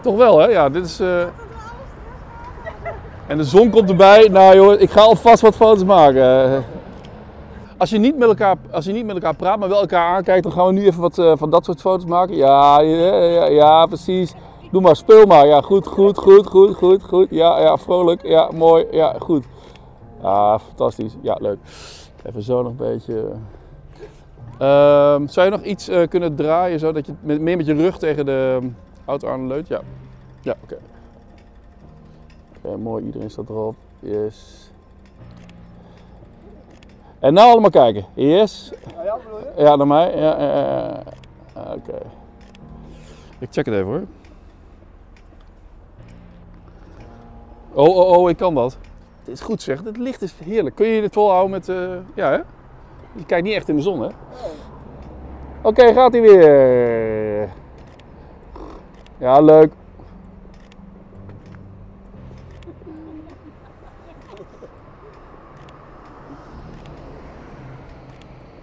Toch 0.00 0.16
wel 0.16 0.38
hè? 0.38 0.46
Ja, 0.46 0.68
dit 0.68 0.84
is... 0.84 1.00
eh, 1.00 1.22
En 3.26 3.36
de 3.36 3.44
zon 3.44 3.70
komt 3.70 3.90
erbij. 3.90 4.28
Nou 4.28 4.54
joh, 4.56 4.80
ik 4.80 4.90
ga 4.90 5.00
alvast 5.00 5.42
wat 5.42 5.56
foto's 5.56 5.84
maken. 5.84 6.64
Als 7.76 7.90
je, 7.90 7.98
niet 7.98 8.18
met 8.18 8.28
elkaar, 8.28 8.56
als 8.70 8.84
je 8.84 8.92
niet 8.92 9.06
met 9.06 9.14
elkaar 9.14 9.34
praat, 9.36 9.58
maar 9.58 9.68
wel 9.68 9.80
elkaar 9.80 10.14
aankijkt, 10.14 10.42
dan 10.42 10.52
gaan 10.52 10.66
we 10.66 10.72
nu 10.72 10.86
even 10.86 11.00
wat 11.00 11.18
eh, 11.18 11.32
van 11.36 11.50
dat 11.50 11.64
soort 11.64 11.80
foto's 11.80 12.04
maken. 12.06 12.36
Ja, 12.36 12.80
ja, 12.80 13.14
ja, 13.24 13.46
ja, 13.46 13.86
precies. 13.86 14.34
Doe 14.72 14.80
maar, 14.80 14.96
speel 14.96 15.26
maar. 15.26 15.46
Ja, 15.46 15.60
goed, 15.60 15.86
goed, 15.86 16.18
goed, 16.18 16.46
goed, 16.46 16.74
goed, 16.76 17.02
goed. 17.02 17.26
Ja, 17.30 17.60
ja, 17.60 17.76
vrolijk. 17.76 18.22
Ja, 18.26 18.50
mooi. 18.54 18.86
Ja, 18.90 19.14
goed. 19.18 19.44
Ah, 20.22 20.58
fantastisch. 20.66 21.12
Ja, 21.22 21.36
leuk. 21.40 21.58
Even 22.26 22.42
zo 22.42 22.62
nog 22.62 22.70
een 22.70 22.76
beetje. 22.76 23.24
Ehm, 24.58 25.26
zou 25.26 25.46
je 25.46 25.52
nog 25.52 25.62
iets 25.62 25.88
eh, 25.88 26.08
kunnen 26.08 26.34
draaien, 26.34 26.78
zodat 26.78 27.06
je 27.06 27.12
met, 27.20 27.40
meer 27.40 27.56
met 27.56 27.66
je 27.66 27.74
rug 27.74 27.98
tegen 27.98 28.26
de 28.26 28.58
auto 29.08 29.28
aan 29.28 29.46
leunt? 29.46 29.68
Ja. 29.68 29.80
Ja, 30.40 30.54
oké. 30.62 30.78
Oké, 32.56 32.76
mooi. 32.76 33.04
Iedereen 33.04 33.30
staat 33.30 33.48
erop. 33.48 33.74
Yes. 34.00 34.70
En 37.18 37.34
nou 37.34 37.50
allemaal 37.50 37.70
kijken. 37.70 38.04
Yes. 38.14 38.72
ah 38.96 39.04
ja, 39.04 39.16
bedoel 39.24 39.38
je? 39.38 39.62
Ja, 39.62 39.76
naar 39.76 39.86
mij. 39.86 40.16
Ja, 40.16 40.40
ja, 40.40 40.46
ja, 40.56 41.02
ja. 41.54 41.74
Oké. 41.74 41.98
Ik 43.38 43.48
check 43.50 43.66
het 43.66 43.74
even 43.74 43.86
hoor. 43.86 44.02
Oh, 47.72 47.96
oh, 47.96 48.18
oh, 48.18 48.30
ik 48.30 48.36
kan 48.36 48.54
dat. 48.54 48.78
Dit 49.24 49.34
is 49.34 49.40
goed 49.40 49.62
zeg. 49.62 49.82
Het 49.84 49.96
licht 49.96 50.22
is 50.22 50.34
heerlijk. 50.44 50.74
Kun 50.74 50.86
je 50.86 51.00
dit 51.00 51.12
volhouden 51.12 51.50
met... 51.50 51.68
eh, 51.68 51.76
Ja, 52.14 52.30
hè? 52.30 52.36
Je 53.12 53.24
kijkt 53.26 53.44
niet 53.46 53.54
echt 53.54 53.68
in 53.68 53.76
de 53.76 53.82
zon, 53.82 54.00
hè? 54.00 54.08
Oké, 55.62 55.92
gaat 55.92 56.12
hij 56.12 56.20
weer. 56.20 56.48
Ja, 59.18 59.40
leuk. 59.40 59.72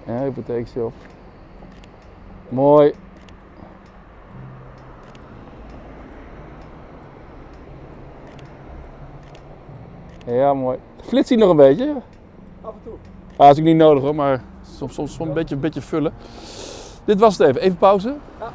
Ja, 0.05 0.19
hypotheekshop. 0.19 0.93
Mooi. 2.49 2.93
Ja, 10.25 10.53
mooi. 10.53 10.77
Flitst 11.01 11.29
hij 11.29 11.37
nog 11.37 11.49
een 11.49 11.55
beetje? 11.55 12.01
Af 12.61 12.73
en 12.73 12.79
toe. 12.83 12.93
Ah, 13.35 13.49
is 13.49 13.57
ook 13.57 13.63
niet 13.63 13.75
nodig 13.75 14.03
hoor, 14.03 14.15
maar 14.15 14.43
soms, 14.61 14.93
soms, 14.93 15.13
soms 15.13 15.29
een, 15.29 15.33
beetje, 15.33 15.55
een 15.55 15.61
beetje 15.61 15.81
vullen. 15.81 16.13
Dit 17.05 17.19
was 17.19 17.37
het 17.37 17.47
even. 17.47 17.61
Even 17.61 17.77
pauze. 17.77 18.15
Ja. 18.39 18.51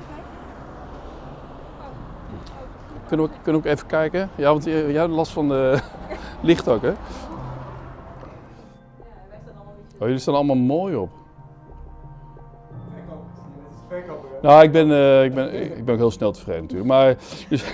Kunnen 3.11 3.29
we, 3.29 3.33
kunnen 3.43 3.63
we 3.63 3.69
ook 3.69 3.75
even 3.75 3.87
kijken? 3.87 4.31
Ja, 4.35 4.51
want 4.51 4.65
jij 4.65 4.91
jij 4.91 5.01
had 5.01 5.11
last 5.11 5.33
van 5.33 5.49
de 5.49 5.81
licht 6.43 6.69
ook, 6.69 6.83
hè? 6.83 6.89
Ja, 6.89 6.95
wij 9.29 9.39
staan 9.43 9.55
allemaal 9.57 9.75
niet 9.77 9.95
Oh, 9.95 10.07
jullie 10.07 10.19
staan 10.19 10.35
allemaal 10.35 10.57
mooi 10.57 10.97
op. 10.97 11.11
Nou, 14.43 14.63
ik 14.63 14.73
ben, 14.73 14.91
eh, 14.91 15.25
ik 15.25 15.35
ben, 15.35 15.55
ik 15.55 15.85
ben 15.85 15.95
ook 15.95 16.01
heel 16.01 16.11
snel 16.11 16.33
tevreden 16.33 16.63
natuurlijk. 16.63 16.89
Maar 16.89 17.07
dus, 17.49 17.65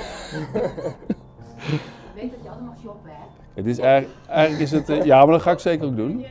weet 2.14 2.30
dat 2.30 2.42
je 2.42 2.50
allemaal 2.50 2.74
shoppen 2.82 3.10
hebt. 3.10 3.30
het 3.54 3.66
is 3.66 3.78
eigenlijk, 3.78 4.18
eigenlijk 4.28 4.62
is 4.62 4.70
het... 4.70 4.88
eh, 4.88 5.04
ja, 5.04 5.24
maar 5.24 5.32
dat 5.32 5.42
ga 5.42 5.50
ik 5.50 5.58
zeker 5.58 5.86
ook 5.86 5.96
doen. 5.96 6.24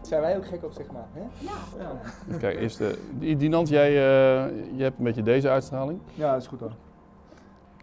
Zijn 0.00 0.20
wij 0.20 0.36
ook 0.36 0.46
gek 0.46 0.64
op, 0.64 0.72
zeg 0.72 0.86
maar. 0.92 1.06
Hè? 1.12 1.22
Ja. 1.38 2.38
Kijk, 2.38 2.60
eerst 2.60 2.78
de... 2.78 2.98
Die, 3.18 3.36
Dinant, 3.36 3.68
jij 3.68 3.88
eh, 3.88 4.52
je 4.76 4.82
hebt 4.82 4.98
een 4.98 5.04
beetje 5.04 5.22
deze 5.22 5.48
uitstraling. 5.48 6.00
Ja, 6.14 6.32
dat 6.32 6.42
is 6.42 6.48
goed 6.48 6.60
hoor. 6.60 6.72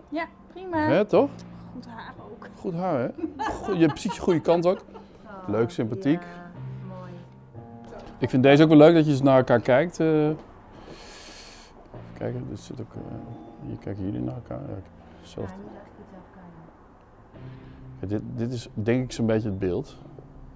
Ja, 0.09 0.25
prima. 0.47 0.77
Hè, 0.87 1.05
toch? 1.05 1.29
Goed 1.73 1.85
haar 1.85 2.13
ook. 2.31 2.47
Goed 2.55 2.73
haar, 2.73 2.99
hè? 2.99 3.09
Goed, 3.43 3.73
je 3.75 3.79
hebt 3.81 3.91
precies 3.91 4.15
je 4.15 4.21
goede 4.21 4.39
kant 4.41 4.65
ook. 4.65 4.83
Leuk, 5.47 5.69
sympathiek. 5.69 6.21
Ja, 6.21 6.51
mooi. 6.99 7.11
Ik 8.17 8.29
vind 8.29 8.43
deze 8.43 8.63
ook 8.63 8.69
wel 8.69 8.77
leuk 8.77 8.93
dat 8.93 9.05
je 9.05 9.11
eens 9.11 9.21
naar 9.21 9.37
elkaar 9.37 9.59
kijkt. 9.59 9.99
eh. 9.99 10.29
Kijk, 12.17 12.35
dit 12.49 12.59
zit 12.59 12.81
ook. 12.81 12.93
eh, 12.93 13.01
hier 13.67 13.77
kijken 13.77 14.03
jullie 14.05 14.21
naar 14.21 14.35
elkaar. 14.35 14.59
Ja, 14.61 14.75
zelf. 15.21 15.49
Ja, 15.49 15.55
kijken. 17.99 18.09
Dit, 18.09 18.21
dit 18.37 18.51
is 18.51 18.69
denk 18.73 19.03
ik 19.03 19.11
zo'n 19.11 19.25
beetje 19.25 19.49
het 19.49 19.59
beeld 19.59 19.97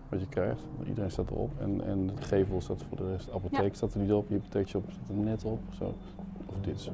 wat 0.09 0.19
je 0.19 0.27
krijgt. 0.27 0.61
Iedereen 0.87 1.11
staat 1.11 1.29
erop 1.29 1.51
en, 1.59 1.85
en 1.85 2.07
de 2.07 2.21
gevel 2.21 2.61
staat 2.61 2.83
voor 2.87 2.97
de 2.97 3.11
rest. 3.11 3.25
De 3.25 3.33
apotheek 3.33 3.75
staat 3.75 3.93
er 3.93 3.99
niet 3.99 4.11
op, 4.11 4.29
je 4.29 4.33
hypotheekshop 4.35 4.83
staat 4.91 5.09
er 5.09 5.15
net 5.15 5.43
op. 5.43 5.59
Zo. 5.77 5.93
Of 6.45 6.55
dit 6.61 6.81
zo. 6.81 6.91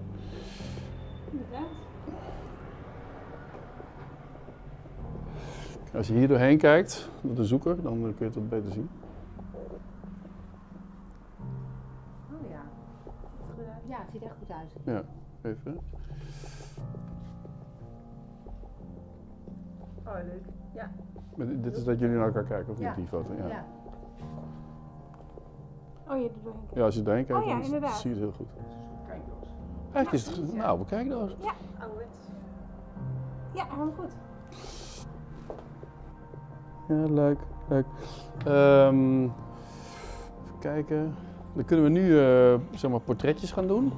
Inderdaad. 1.32 1.84
Als 5.96 6.08
je 6.08 6.14
hier 6.14 6.28
doorheen 6.28 6.58
kijkt, 6.58 7.10
door 7.22 7.36
de 7.36 7.46
zoeker, 7.46 7.82
dan 7.82 7.94
kun 8.02 8.14
je 8.18 8.24
het 8.26 8.36
wat 8.36 8.50
beter 8.50 8.72
zien. 8.72 8.90
Oh 12.32 12.50
ja. 12.50 12.62
Ja, 13.88 13.98
het 13.98 14.12
ziet 14.12 14.22
er 14.22 14.28
echt 14.28 14.38
goed 14.38 14.52
uit. 14.52 14.76
Ja, 14.84 15.02
even. 15.50 15.80
Oh, 20.06 20.14
leuk. 20.14 20.44
Ja. 20.74 20.92
Maar 21.36 21.48
dit- 21.62 21.78
is 21.78 21.84
dat 21.84 22.00
jullie 22.00 22.16
naar 22.16 22.26
elkaar 22.26 22.44
kijken, 22.44 22.72
of 22.72 22.78
niet, 22.78 22.88
Ja. 22.88 22.94
die 22.96 23.08
foto? 23.08 23.34
Ja. 23.38 23.48
Ja. 23.48 23.66
Oh, 26.10 26.18
je 26.22 26.30
doet 26.34 26.44
doorheen. 26.44 26.62
Ja, 26.74 26.84
als 26.84 26.96
je 26.96 27.04
doorheen 27.04 27.26
kijkt, 27.26 27.42
Oh 27.42 27.48
ja, 27.48 27.54
dan 27.56 27.64
inderdaad. 27.66 27.98
zie 27.98 28.10
je 28.10 28.16
het 28.16 28.26
heel 28.26 28.34
goed. 28.36 28.50
Kijkdoos. 29.08 29.48
Kijk 29.92 30.12
eens, 30.12 30.54
nou, 30.54 30.80
we 30.80 30.86
kijken 30.86 31.08
nou 31.08 31.22
eens. 31.30 31.36
Ouderwets. 31.80 32.18
Ja, 33.54 33.64
helemaal 33.66 33.94
goed. 34.00 34.16
Ja, 36.88 37.04
leuk, 37.10 37.40
leuk. 37.68 37.86
Ehm, 38.46 39.22
even 39.24 40.60
kijken. 40.60 41.16
Dan 41.54 41.66
kunnen 41.66 41.86
we 41.86 41.92
nu 41.92 42.20
eh, 42.20 42.60
zeg 42.78 42.92
maar 42.92 43.00
portretjes 43.00 43.52
gaan 43.52 43.68
doen. 43.68 43.92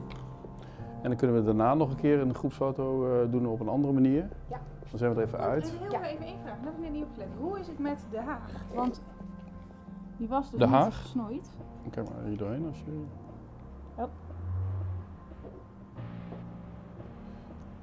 En 1.01 1.09
dan 1.09 1.15
kunnen 1.15 1.35
we 1.35 1.43
daarna 1.43 1.73
nog 1.73 1.89
een 1.89 1.95
keer 1.95 2.19
een 2.19 2.33
groepsfoto 2.33 3.05
eh, 3.21 3.31
doen 3.31 3.47
op 3.47 3.59
een 3.59 3.67
andere 3.69 3.93
manier. 3.93 4.27
Ja. 4.49 4.59
Dan 4.89 4.99
zijn 4.99 5.13
we 5.13 5.21
er 5.21 5.27
even 5.27 5.39
uit. 5.39 5.73
Heel 5.79 5.91
Ja. 5.91 6.03
even 6.03 6.25
één 6.25 6.39
vraag, 6.43 6.55
dat 6.55 6.63
heb 6.63 6.73
ik 6.73 6.79
net 6.81 6.91
niet 6.91 7.03
opgelet. 7.03 7.27
Hoe 7.39 7.59
is 7.59 7.67
het 7.67 7.79
met 7.79 8.05
De 8.11 8.19
Haag? 8.19 8.39
Want 8.73 9.01
die 10.17 10.27
was 10.27 10.49
dus 10.51 10.59
De 10.59 10.65
niet 10.65 10.75
Haag? 10.75 11.01
gesnoeid. 11.01 11.49
Kijk 11.91 12.09
maar 12.09 12.23
hier 12.25 12.37
doorheen 12.37 12.65
als 12.67 12.79
je... 12.85 13.03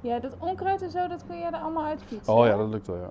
Ja, 0.01 0.19
dat 0.19 0.35
onkruid 0.39 0.81
en 0.81 0.91
zo, 0.91 1.07
dat 1.07 1.25
kun 1.27 1.37
je 1.37 1.43
er 1.43 1.55
allemaal 1.55 1.83
uitfietsen. 1.85 2.33
Oh 2.33 2.45
ja, 2.45 2.57
dat 2.57 2.69
lukt 2.69 2.87
wel, 2.87 2.97
ja. 2.97 3.09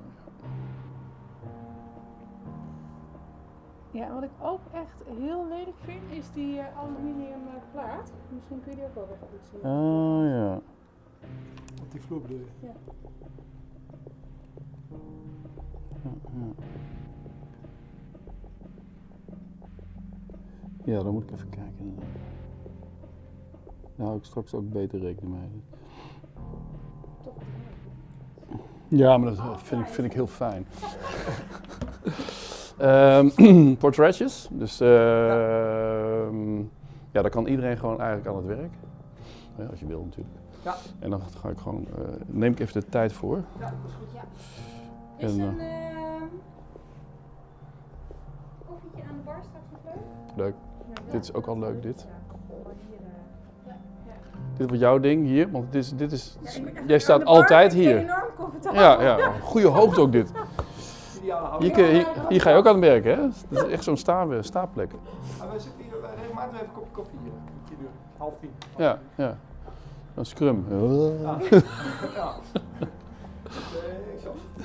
Ja, 3.95 4.15
wat 4.15 4.23
ik 4.23 4.31
ook 4.43 4.61
echt 4.73 5.19
heel 5.19 5.49
lelijk 5.49 5.77
vind, 5.81 6.11
is 6.11 6.31
die 6.33 6.59
eh, 6.59 6.79
aluminium 6.79 7.47
eh, 7.47 7.63
plaat. 7.73 8.13
Misschien 8.35 8.63
kun 8.63 8.71
je 8.71 8.77
die 8.77 8.87
ook 8.87 8.95
wel 8.95 9.05
even 9.05 9.29
goed 9.31 9.49
zien. 9.51 9.71
Oh 9.71 10.25
ja. 10.25 10.61
Op 11.83 11.91
die 11.91 12.01
vloer 12.01 12.21
bedoel 12.21 12.39
je? 12.39 12.67
Ja, 12.67 12.73
ja. 16.03 16.65
Ja, 20.85 21.03
dan 21.03 21.13
moet 21.13 21.23
ik 21.23 21.31
even 21.31 21.49
kijken. 21.49 21.95
Daar 23.97 24.07
hou 24.07 24.19
ik 24.19 24.25
straks 24.25 24.55
ook 24.55 24.71
beter 24.71 24.99
rekening 24.99 25.35
mee. 25.35 25.63
Ja, 28.89 29.17
maar 29.17 29.35
dat 29.35 29.63
vind 29.63 29.81
ik, 29.81 29.87
vind 29.87 30.07
ik 30.07 30.13
heel 30.13 30.27
fijn. 30.27 30.67
Portretjes. 33.79 34.49
Dus 34.53 34.81
ehm, 34.81 36.59
ja, 37.11 37.23
daar 37.23 37.31
kan 37.31 37.47
iedereen 37.47 37.77
gewoon 37.79 38.01
eigenlijk 38.01 38.29
aan 38.29 38.37
het 38.37 38.47
werk. 38.47 38.73
Ja, 39.57 39.65
als 39.71 39.81
je 39.81 39.87
wil 39.87 40.03
natuurlijk. 40.05 40.35
Ja. 40.65 40.75
En 40.99 41.11
dan 41.11 41.21
ga 41.41 41.49
ik 41.49 41.59
gewoon, 41.59 41.87
eh, 41.97 42.03
neem 42.27 42.53
ik 42.53 42.59
even 42.61 42.81
de 42.81 42.87
tijd 42.89 43.13
voor. 43.13 43.37
Ja, 43.59 43.65
dat 43.65 43.73
is 43.87 43.93
goed. 43.95 44.09
Is 45.17 45.33
En, 45.37 45.41
een 45.41 45.59
ehm, 45.61 46.23
koffietje 48.67 49.03
aan 49.09 49.17
de 49.17 49.23
bar 49.25 49.37
straks 49.49 49.65
nog 49.71 49.95
leuk? 50.35 50.37
Leuk. 50.37 50.55
Dit 51.11 51.23
is 51.23 51.35
ook 51.35 51.47
al 51.47 51.59
leuk, 51.59 51.83
dit. 51.83 52.07
Hier, 52.49 52.57
eh, 53.67 53.75
Dit 54.57 54.67
wordt 54.67 54.83
jouw 54.83 54.99
ding 54.99 55.27
hier, 55.27 55.51
want 55.51 55.73
dit 55.73 55.83
is, 55.85 55.93
dit 55.97 56.13
is, 56.13 56.37
Ja, 56.43 56.51
jij 56.87 56.99
staat 56.99 57.25
altijd 57.25 57.73
ik 57.73 57.79
ben 57.79 57.89
hier. 57.89 57.99
enorm 57.99 58.23
comfortabel. 58.37 58.81
Ja, 58.81 59.03
ja, 59.03 59.31
goede 59.43 59.67
hoogte 59.67 60.01
ook 60.01 60.13
dit. 60.13 60.33
Hier, 61.45 61.51
houding. 61.51 61.73
kun 61.73 61.85
je- 61.85 61.91
hier, 61.93 62.07
hier 62.29 62.41
ga 62.41 62.51
je 62.51 62.57
ook 62.57 62.67
aan 62.67 62.75
het 62.75 62.83
werk, 62.85 63.05
hè? 63.05 63.17
Dit 63.49 63.63
is 63.65 63.73
echt 63.73 63.85
zo'n 63.85 63.97
sta, 63.97 64.43
staapplek. 64.43 64.91
Wij 65.51 65.59
zitten 65.59 65.83
hier 65.85 65.93
eh, 66.05 66.09
regelmatig 66.21 66.55
even 66.55 66.67
een 66.67 66.73
kopje 66.75 66.91
koffie 66.93 67.19
hier. 67.23 67.33
Tien 67.65 67.77
uur, 67.81 67.89
half 68.17 68.33
tien. 68.41 68.51
Ja, 68.77 68.99
ja. 69.15 69.37
Een 70.15 70.27
scrum. 70.27 70.65
Ja. 70.71 71.37
ja. 72.15 72.35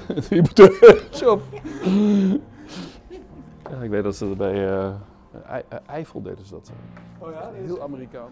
Ja, 3.71 3.81
ik 3.81 3.89
weet 3.89 4.03
dat 4.03 4.15
ze 4.15 4.29
er 4.29 4.35
bij 4.35 4.67
eh, 4.69 4.89
Ei- 5.47 5.63
eh, 5.67 5.77
Eiffel 5.85 6.21
deden 6.21 6.45
ze 6.45 6.51
dat. 6.53 6.71
Oh 7.19 7.31
ja, 7.31 7.49
is- 7.61 7.65
Heel 7.65 7.81
Amerikaans. 7.81 8.31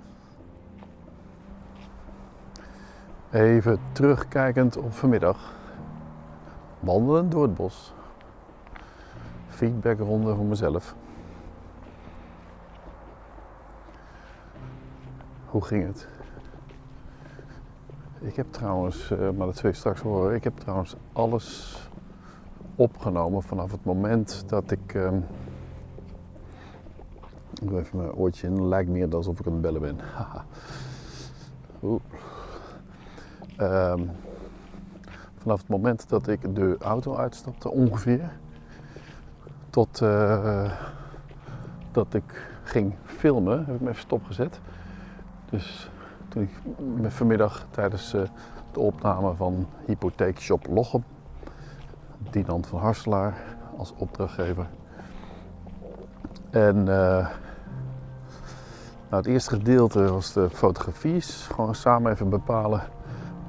Even 3.32 3.80
terugkijkend 3.92 4.78
op 4.78 4.94
vanmiddag. 4.94 5.54
Wandelen 6.80 7.30
door 7.30 7.42
het 7.42 7.56
bos. 7.56 7.94
Feedbackronde 9.58 10.36
voor 10.36 10.46
mezelf. 10.46 10.96
Hoe 15.46 15.64
ging 15.64 15.86
het? 15.86 16.08
Ik 18.20 18.36
heb 18.36 18.52
trouwens, 18.52 19.12
eh, 19.12 19.18
maar 19.20 19.48
dat 19.48 19.58
zul 19.58 19.70
je 19.70 19.76
straks 19.76 20.02
horen, 20.02 20.36
ik 20.36 20.44
heb 20.44 20.58
trouwens 20.58 20.96
alles 21.14 21.78
opgenomen 22.76 23.44
vanaf 23.44 23.72
het 23.72 23.86
moment 23.86 24.44
dat 24.48 24.72
ik. 24.72 24.94
ehm, 24.94 25.18
ik 27.62 27.70
doe 27.70 27.80
even 27.80 27.98
mijn 27.98 28.14
oortje 28.14 28.48
in, 28.48 28.68
lijkt 28.68 28.90
meer 28.90 29.16
alsof 29.16 29.40
ik 29.40 29.46
aan 29.46 29.52
het 29.52 29.62
bellen 29.62 29.82
ben. 29.82 30.00
Ehm, 33.58 34.04
vanaf 35.38 35.60
het 35.60 35.70
moment 35.70 36.10
dat 36.10 36.28
ik 36.28 36.56
de 36.56 36.76
auto 36.80 37.16
uitstapte, 37.16 37.72
ongeveer, 37.72 38.40
tot 39.78 40.02
eh, 40.02 40.72
dat 41.92 42.14
ik 42.14 42.48
ging 42.64 42.94
filmen, 43.04 43.66
heb 43.66 43.76
ik 43.76 43.82
me 43.82 43.90
even 43.90 44.02
stopgezet. 44.02 44.60
Dus 45.50 45.90
toen 46.28 46.44
ik 46.44 46.50
vanmiddag 47.12 47.66
tijdens 47.70 48.14
eh, 48.14 48.22
de 48.72 48.80
opname 48.80 49.34
van 49.34 49.68
Hypotheekshop 49.86 50.68
Lochem, 50.70 51.04
Dinant 52.30 52.68
van 52.68 52.80
Harselaar 52.80 53.34
als 53.78 53.94
opdrachtgever. 53.98 54.68
En 56.50 56.78
eh, 56.78 57.28
nou, 59.10 59.22
het 59.22 59.26
eerste 59.26 59.50
gedeelte 59.50 60.12
was 60.12 60.34
de 60.34 60.50
fotografies. 60.50 61.48
Gewoon 61.52 61.76
samen 61.76 62.12
even 62.12 62.30
bepalen 62.30 62.82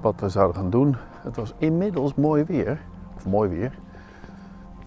wat 0.00 0.20
we 0.20 0.28
zouden 0.28 0.56
gaan 0.56 0.70
doen. 0.70 0.96
Het 1.22 1.36
was 1.36 1.54
inmiddels 1.58 2.14
mooi 2.14 2.44
weer. 2.44 2.80
Of 3.16 3.26
mooi 3.26 3.48
weer. 3.48 3.78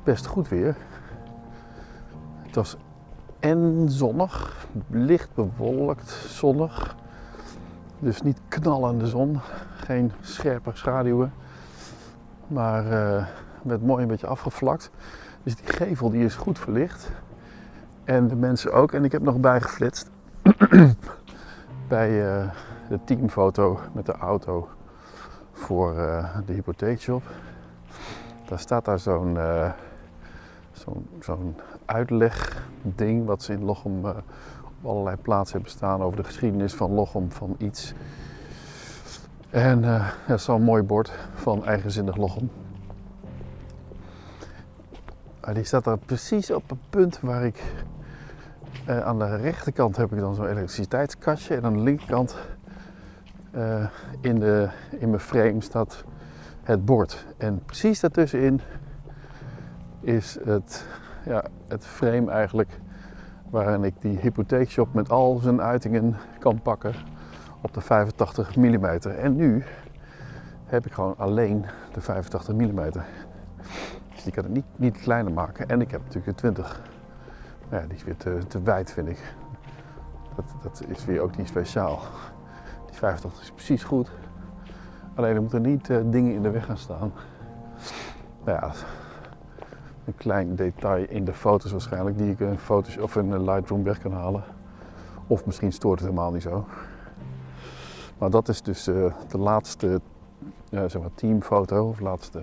Best 0.04 0.26
goed 0.26 0.48
weer. 0.48 0.76
Het 2.52 2.60
was 2.60 2.78
en 3.40 3.86
zonnig, 3.90 4.66
licht 4.90 5.30
bewolkt, 5.34 6.10
zonnig. 6.28 6.96
Dus 8.00 8.22
niet 8.22 8.40
knallende 8.48 9.08
zon, 9.08 9.40
geen 9.76 10.12
scherpe 10.22 10.72
schaduwen. 10.74 11.34
Maar 12.48 12.92
eh 12.92 13.26
werd 13.62 13.82
mooi 13.82 14.02
een 14.02 14.08
beetje 14.08 14.28
afgevlakt. 14.28 14.92
Dus 15.44 15.56
die 15.56 15.66
gevel 15.66 16.10
die 16.10 16.24
is 16.24 16.36
goed 16.36 16.60
verlicht. 16.60 17.12
En 18.04 18.28
de 18.28 18.36
mensen 18.36 18.74
ook. 18.74 18.92
En 18.92 19.04
ik 19.04 19.12
heb 19.12 19.22
nog 19.22 19.38
bijgeflitst 19.38 20.10
bij 21.88 22.38
eh, 22.38 22.50
de 22.90 23.00
teamfoto 23.04 23.80
met 23.94 24.06
de 24.06 24.16
auto 24.16 24.70
voor 25.52 25.98
eh, 25.98 26.38
de 26.46 26.54
hypotheekshop. 26.54 27.24
Daar 28.46 28.60
staat 28.60 28.86
daar 28.86 29.00
zo'n 29.00 29.38
zo'n 30.72 31.08
zo'n 31.20 31.56
uitlegding 31.92 33.26
wat 33.26 33.44
ze 33.44 33.54
in 33.54 33.64
Lochem 33.64 34.06
eh, 34.06 34.16
op 34.80 34.90
allerlei 34.90 35.16
plaatsen 35.16 35.56
hebben 35.56 35.72
staan 35.72 36.02
over 36.02 36.18
de 36.18 36.24
geschiedenis 36.24 36.74
van 36.74 36.92
Lochem, 36.92 37.32
van 37.32 37.56
iets. 37.58 37.94
En 39.50 39.84
eh 39.84 40.08
ja, 40.28 40.38
zo'n 40.38 40.62
mooi 40.62 40.84
bord 40.84 41.12
van 41.34 41.66
eigenzinnig 41.66 42.16
Lochem. 42.16 42.52
Die 45.54 45.64
staat 45.64 45.84
daar 45.84 45.98
precies 45.98 46.52
op 46.52 46.70
het 46.70 46.80
punt 46.90 47.20
waar 47.20 47.46
ik 47.46 47.64
eh, 48.86 49.00
aan 49.00 49.20
de 49.20 49.36
rechterkant 49.36 49.98
heb 49.98 50.12
ik 50.12 50.20
dan 50.20 50.36
zo'n 50.36 50.48
elektriciteitskastje 50.48 51.56
en 51.56 51.64
aan 51.64 51.74
de 51.74 51.80
linkerkant 51.80 52.36
in, 54.22 54.40
de, 54.40 54.70
in 55.00 55.10
mijn 55.10 55.22
frame 55.22 55.62
staat 55.62 56.04
het 56.64 56.86
bord. 56.86 57.26
En 57.38 57.62
precies 57.66 58.00
daartussenin 58.00 58.62
is 60.02 60.38
het, 60.44 60.86
ja, 61.24 61.44
het 61.68 61.86
frame 61.86 62.32
eigenlijk 62.32 62.80
waarin 63.50 63.84
ik 63.84 64.02
die 64.02 64.18
hypotheekshop 64.18 64.94
met 64.94 65.10
al 65.10 65.38
zijn 65.38 65.62
uitingen 65.62 66.16
kan 66.40 66.62
pakken 66.62 66.94
op 67.62 67.74
de 67.74 67.82
85 67.82 68.56
mm. 68.56 68.86
En 68.86 69.36
nu 69.36 69.64
heb 70.66 70.86
ik 70.86 70.94
gewoon 70.94 71.18
alleen 71.18 71.66
de 71.94 72.02
85 72.02 72.54
mm. 72.56 72.92
Dus 74.14 74.24
die 74.24 74.34
kan 74.34 74.44
ik 74.46 74.50
niet, 74.50 74.66
niet 74.76 74.98
kleiner 74.98 75.34
maken. 75.34 75.70
En 75.70 75.82
ik 75.82 75.92
heb 75.92 76.02
natuurlijk 76.02 76.28
een 76.28 76.36
20. 76.36 76.82
Ja, 77.70 77.80
die 77.80 77.96
is 77.96 78.04
weer 78.04 78.18
te, 78.18 78.40
te 78.48 78.62
wijd, 78.62 78.92
vind 78.92 79.08
ik. 79.08 79.34
Dat, 80.36 80.46
dat 80.62 80.84
is 80.88 81.06
weer 81.06 81.22
ook 81.22 81.38
niet 81.38 81.48
speciaal. 81.48 82.00
Die 82.86 82.96
85 82.96 83.42
is 83.42 83.52
precies 83.52 83.84
goed. 83.84 84.12
Alleen 85.16 85.36
er 85.36 85.42
moeten 85.42 85.62
niet 85.62 85.90
eh, 85.90 85.98
dingen 86.06 86.34
in 86.34 86.42
de 86.42 86.50
weg 86.50 86.66
gaan 86.66 86.78
staan. 86.78 87.14
Nou 88.46 88.60
ja, 88.62 88.72
een 90.06 90.16
klein 90.18 90.56
detail 90.56 91.06
in 91.10 91.26
de 91.26 91.34
foto's 91.34 91.72
waarschijnlijk, 91.72 92.18
die 92.18 92.32
ik 92.32 92.40
in 92.40 92.58
Photoshop 92.58 93.04
of 93.04 93.16
in 93.16 93.44
Lightroom 93.44 93.84
weg 93.84 94.00
kan 94.00 94.14
halen. 94.14 94.44
Of 95.28 95.46
misschien 95.46 95.72
stoort 95.72 96.00
het 96.00 96.10
helemaal 96.10 96.32
niet 96.32 96.42
zo. 96.42 96.66
Maar 98.18 98.30
dat 98.30 98.50
is 98.50 98.62
dus 98.62 98.88
eh, 98.88 99.14
de 99.28 99.38
laatste 99.38 100.02
zeg 100.70 101.00
maar 101.00 101.14
teamfoto, 101.16 101.88
of 101.88 102.00
laatste 102.00 102.42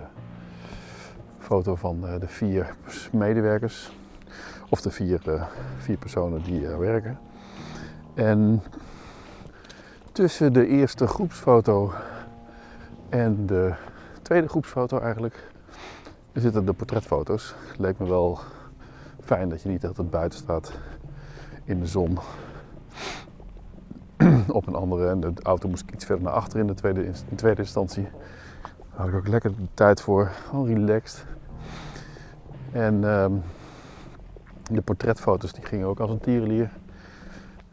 foto 1.39 1.75
van 1.75 2.07
eh, 2.07 2.19
de 2.19 2.27
vier 2.27 2.75
medewerkers. 3.11 3.91
Of 4.69 4.81
de 4.81 4.91
vier, 4.91 5.29
eh, 5.29 5.43
vier 5.77 5.97
personen 5.97 6.43
die 6.43 6.67
er 6.67 6.79
werken. 6.79 7.19
En 8.13 8.63
tussen 10.11 10.53
de 10.53 10.67
eerste 10.67 11.07
groepsfoto 11.07 11.91
en 13.09 13.45
de 13.45 13.73
tweede 14.21 14.47
groepsfoto 14.47 14.99
eigenlijk 14.99 15.47
zitten 16.33 16.65
de 16.65 16.73
portretfoto's. 16.73 17.55
Het 17.67 17.79
leek 17.79 17.99
me 17.99 18.07
wel 18.07 18.39
fijn 19.23 19.49
dat 19.49 19.61
je 19.61 19.69
niet 19.69 19.85
altijd 19.85 20.09
buiten 20.09 20.39
staat 20.39 20.71
in 21.63 21.79
de 21.79 21.87
zon. 21.87 22.17
Op 24.47 24.67
een 24.67 24.75
andere 24.75 25.09
en 25.09 25.19
de 25.19 25.33
auto 25.43 25.69
moest 25.69 25.91
iets 25.93 26.05
verder 26.05 26.23
naar 26.23 26.33
achter 26.33 26.59
in 26.59 26.67
de 26.67 26.73
tweede, 26.73 27.05
in 27.05 27.35
tweede 27.35 27.61
instantie. 27.61 28.03
Daar 28.63 28.99
had 28.99 29.07
ik 29.07 29.15
ook 29.15 29.27
lekker 29.27 29.55
de 29.55 29.67
tijd 29.73 30.01
voor, 30.01 30.31
gewoon 30.47 30.65
relaxed. 30.65 31.25
En 32.71 33.03
ehm, 33.03 33.33
de 34.71 34.81
portretfoto's 34.81 35.53
die 35.53 35.65
gingen 35.65 35.87
ook 35.87 35.99
als 35.99 36.11
een 36.11 36.19
tierenlier. 36.19 36.69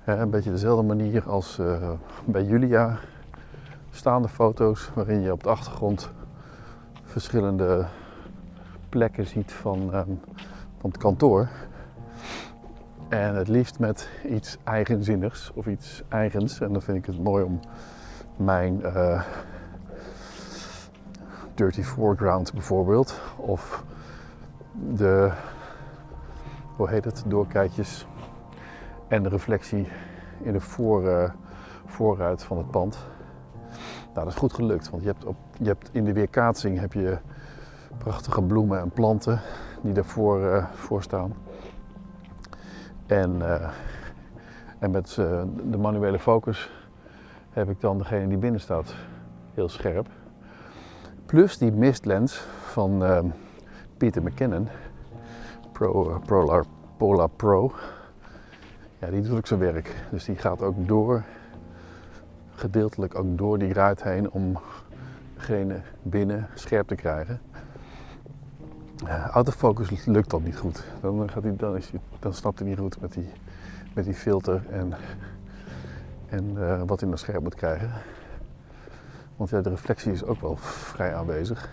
Een 0.05 0.31
beetje 0.31 0.51
dezelfde 0.51 0.87
manier 0.87 1.29
als 1.29 1.59
eh, 1.59 1.91
bij 2.25 2.45
Julia. 2.45 2.99
Staande 3.91 4.29
foto's 4.29 4.91
waarin 4.95 5.21
je 5.21 5.33
op 5.33 5.43
de 5.43 5.49
achtergrond 5.49 6.11
verschillende 7.05 7.87
plekken 8.89 9.27
ziet 9.27 9.53
van, 9.53 9.93
ehm, 9.93 10.11
van 10.79 10.91
het 10.91 10.97
kantoor. 10.97 11.49
En 13.09 13.35
het 13.35 13.49
liefst 13.49 13.79
met 13.79 14.09
iets 14.29 14.57
eigenzinnigs 14.65 15.51
of 15.55 15.67
iets 15.67 16.03
eigens. 16.09 16.61
En 16.61 16.73
dan 16.73 16.83
vind 16.83 16.99
ik 16.99 17.07
het 17.07 17.23
mooi 17.23 17.45
om 17.45 17.61
mijn 18.37 18.83
eh, 18.83 19.23
dirty 21.55 21.83
foreground 21.83 22.53
bijvoorbeeld. 22.53 23.21
Of 23.37 23.85
de, 24.95 25.33
hoe 26.77 26.89
heet 26.89 27.05
het, 27.05 27.25
doorkijkjes 27.27 28.07
en 29.09 29.23
de 29.23 29.29
reflectie 29.29 29.89
in 30.43 30.53
de 30.53 30.61
voor, 30.61 31.09
eh, 31.09 31.31
voorruit 31.87 32.43
van 32.43 32.59
het 32.59 32.71
pand. 32.71 32.99
Nou, 34.05 34.29
dat 34.29 34.35
is 34.35 34.41
goed 34.41 34.53
gelukt, 34.53 34.91
want 34.91 35.03
je 35.03 35.09
hebt, 35.09 35.25
op, 35.25 35.37
je 35.59 35.67
hebt 35.67 35.89
in 35.93 36.05
de 36.05 36.13
weerkaatsing 36.13 36.79
heb 36.79 36.93
je 36.93 37.19
prachtige 37.99 38.43
bloemen 38.43 38.81
en 38.81 38.91
planten 38.91 39.41
die 39.81 39.93
daarvoor 39.93 40.41
uh, 40.41 40.65
voor 40.75 41.03
staan. 41.03 41.35
En, 43.07 43.43
eh, 43.43 43.69
en 44.79 44.91
met 44.91 45.17
eh, 45.19 45.43
de 45.71 45.79
manuele 45.79 46.19
focus 46.19 46.71
heb 47.51 47.71
ik 47.71 47.81
dan 47.81 47.99
degene 47.99 48.29
die 48.29 48.39
binnen 48.39 48.61
staat 48.61 48.95
heel 49.55 49.69
scherp. 49.69 50.09
Plus 51.27 51.59
die 51.59 51.73
mistlens 51.73 52.47
van 52.65 53.05
Peter 53.97 54.23
McKinnon, 54.23 54.69
Pro, 55.73 56.21
Polar, 56.27 56.65
Polar 56.97 57.29
Pro. 57.29 57.73
Ja, 58.99 59.11
die 59.11 59.23
doet 59.23 59.37
ook 59.37 59.47
zijn 59.47 59.61
werk. 59.61 59.95
Dus 60.11 60.25
die 60.25 60.37
gaat 60.37 60.63
ook 60.63 60.89
door, 60.89 61.23
gedeeltelijk 62.55 63.15
ook 63.15 63.39
door 63.39 63.59
die 63.59 63.73
ruit 63.73 64.03
heen 64.03 64.31
om 64.31 64.59
degene 65.35 65.81
binnen 66.03 66.49
scherp 66.55 66.89
te 66.89 66.95
krijgen. 66.95 67.41
Autofocus 69.05 70.05
lukt 70.05 70.31
dan 70.31 70.43
niet 70.43 70.57
goed. 70.57 70.85
Dan, 71.01 71.31
gaat 71.31 71.43
hij, 71.43 71.57
dan, 71.57 71.77
is 71.77 71.91
dan 72.19 72.35
snapt 72.35 72.59
hij 72.59 72.69
niet 72.69 72.79
goed 72.79 73.01
met 73.01 73.13
die, 73.13 73.29
met 73.95 74.05
die 74.05 74.15
filter 74.15 74.63
en, 74.71 74.93
en 76.29 76.55
uh, 76.57 76.83
wat 76.87 77.01
hij 77.01 77.09
naar 77.09 77.19
scherp 77.19 77.43
moet 77.43 77.55
krijgen. 77.55 77.91
Want 79.37 79.51
ja, 79.51 79.61
de 79.61 79.69
reflectie 79.69 80.13
is 80.13 80.25
ook 80.25 80.41
wel 80.41 80.57
vrij 80.57 81.15
aanwezig. 81.15 81.69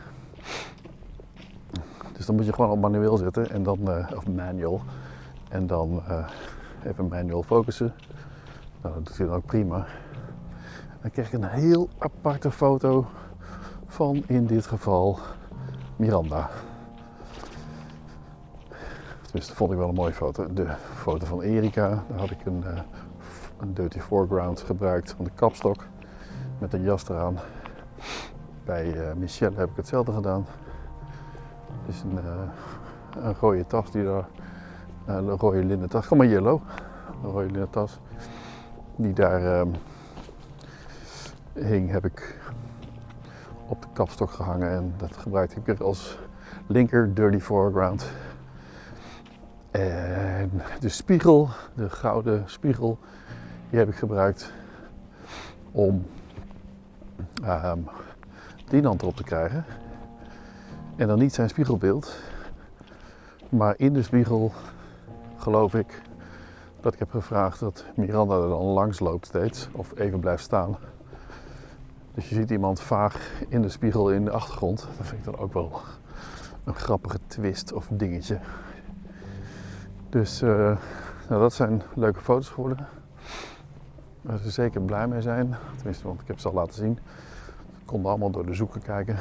Dus 2.14 2.26
dan 2.26 2.36
moet 2.36 2.46
je 2.46 2.54
gewoon 2.54 2.70
op 2.70 2.80
manueel 2.80 3.18
zetten 3.18 3.50
en 3.50 3.64
dan, 3.64 3.80
uh, 3.82 4.12
of 4.16 4.28
manual. 4.28 4.82
En 5.50 5.68
dan 5.68 6.04
even 6.86 7.08
manual 7.08 7.44
focussen. 7.44 7.94
Nou, 8.82 8.94
dat 8.96 9.06
doet 9.06 9.18
hij 9.18 9.28
dan 9.28 9.36
ook 9.36 9.46
prima. 9.46 9.86
Dan 11.02 11.12
krijg 11.12 11.28
ik 11.28 11.34
een 11.34 11.50
heel 11.50 11.90
aparte 11.98 12.52
foto 12.52 13.06
van 13.88 14.24
in 14.28 14.46
dit 14.46 14.66
geval 14.66 15.20
Miranda. 15.96 16.50
Dus 19.34 19.48
dat 19.48 19.56
vond 19.56 19.72
ik 19.72 19.78
wel 19.78 19.88
een 19.88 19.96
mooie 19.96 20.14
foto. 20.14 20.54
De 20.54 20.68
foto 20.96 21.26
van 21.26 21.42
Erika, 21.42 22.04
daar 22.08 22.20
had 22.20 22.32
ik 22.32 22.46
een, 22.46 22.64
uh, 22.66 22.80
een 23.58 23.74
dirty 23.74 24.00
foreground 24.00 24.62
gebruikt 24.62 25.12
van 25.12 25.26
de 25.26 25.32
kapstok 25.36 25.84
met 26.58 26.74
een 26.74 26.82
jas 26.82 27.10
eraan. 27.10 27.38
Bij 28.66 28.94
uh, 28.94 29.14
Michelle 29.14 29.58
heb 29.58 29.70
ik 29.70 29.76
hetzelfde 29.76 30.12
gedaan. 30.12 30.46
Het 31.86 31.96
is 31.96 32.02
een, 32.02 32.14
uh, 32.14 33.24
een 33.26 33.36
rode 33.40 33.68
tas 33.68 33.92
die 33.92 34.04
daar, 34.04 34.28
een 35.06 35.30
rode 35.30 35.64
linnen 35.64 35.90
tas, 35.90 36.08
kom 36.08 36.18
maar 36.18 36.28
yellow, 36.28 36.62
een 37.24 37.32
rode 37.32 37.52
linnen 37.52 37.70
tas 37.70 38.00
die 38.96 39.14
daar 39.14 39.60
um, 39.60 39.74
hing, 41.54 41.92
heb 41.92 42.06
ik 42.06 42.38
op 43.68 43.82
de 43.82 43.88
kapstok 43.94 44.32
gehangen 44.32 44.70
en 44.70 44.94
dat 44.98 45.18
gebruikte 45.18 45.60
ik 45.64 45.80
als 45.80 46.20
linker 46.68 47.14
dirty 47.14 47.40
foreground. 47.40 48.12
En 49.74 50.52
de 50.80 50.90
spiegel, 50.90 51.50
de 51.76 51.90
gouden 51.90 52.44
spiegel, 52.46 52.98
die 53.70 53.80
heb 53.80 53.90
ik 53.90 53.96
gebruikt 53.96 54.52
om 55.72 56.06
um, 57.44 57.88
Dinant 58.70 59.02
erop 59.02 59.16
te 59.16 59.24
krijgen. 59.24 59.66
En 60.96 61.08
dan 61.08 61.20
niet 61.20 61.34
zijn 61.34 61.50
spiegelbeeld, 61.50 62.16
maar 63.50 63.74
in 63.78 63.94
de 63.94 64.04
spiegel 64.04 64.52
geloof 65.38 65.74
ik 65.74 66.02
dat 66.82 66.94
ik 66.94 67.00
heb 67.00 67.12
gevraagd 67.12 67.60
dat 67.60 67.86
Miranda 67.96 68.36
er 68.36 68.50
dan 68.50 68.64
langs 68.64 69.00
loopt 69.00 69.26
steeds 69.26 69.70
of 69.72 69.98
even 69.98 70.20
blijft 70.20 70.44
staan. 70.44 70.78
Dus 72.14 72.30
je 72.30 72.36
ziet 72.36 72.50
iemand 72.50 72.82
vaag 72.82 73.32
in 73.48 73.62
de 73.62 73.70
spiegel 73.70 74.12
in 74.12 74.26
de 74.26 74.32
achtergrond. 74.32 74.88
Dat 74.98 75.08
vind 75.08 75.20
ik 75.20 75.26
dan 75.26 75.38
ook 75.38 75.54
wel 75.54 75.82
een 76.64 76.76
grappige 76.76 77.20
twist 77.28 77.74
of 77.74 77.88
dingetje. 77.92 78.40
Dus 80.14 80.42
uh, 80.42 80.78
nou, 81.30 81.42
dat 81.42 81.54
zijn 81.54 81.82
leuke 81.96 82.20
foto's 82.20 82.50
geworden. 82.50 82.88
Waar 84.22 84.38
ze 84.38 84.52
zeker 84.52 84.82
blij 84.82 85.08
mee 85.08 85.22
zijn. 85.22 85.56
Tenminste, 85.76 86.08
want 86.08 86.22
ik 86.22 86.28
heb 86.28 86.40
ze 86.40 86.48
al 86.48 86.54
laten 86.54 86.74
zien. 86.74 87.00
Ze 87.78 87.86
konden 87.86 88.10
allemaal 88.10 88.30
door 88.30 88.46
de 88.46 88.54
zoeken 88.54 88.82
kijken. 88.82 89.18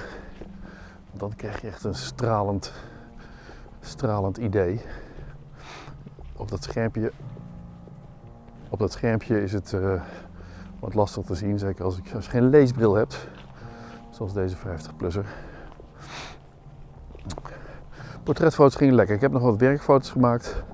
Dan 1.13 1.37
krijg 1.37 1.61
je 1.61 1.67
echt 1.67 1.85
een 1.85 1.95
stralend, 1.95 2.73
stralend 3.81 4.37
idee. 4.37 4.81
Op 6.37 6.51
dat 6.51 6.63
schermpje, 6.63 7.13
op 8.69 8.79
dat 8.79 8.93
schermpje 8.93 9.43
is 9.43 9.53
het 9.53 9.73
uh, 9.73 10.03
wat 10.79 10.95
lastig 10.95 11.25
te 11.25 11.35
zien. 11.35 11.59
Zeker 11.59 11.85
als, 11.85 11.99
ik, 11.99 12.15
als 12.15 12.25
je 12.25 12.31
geen 12.31 12.49
leesbril 12.49 12.95
hebt. 12.95 13.29
Zoals 14.11 14.33
deze 14.33 14.57
50-plusser. 14.57 15.27
Portretfoto's 18.23 18.75
gingen 18.75 18.95
lekker. 18.95 19.15
Ik 19.15 19.21
heb 19.21 19.33
nog 19.33 19.43
wat 19.43 19.57
werkfoto's 19.57 20.11
gemaakt 20.11 20.65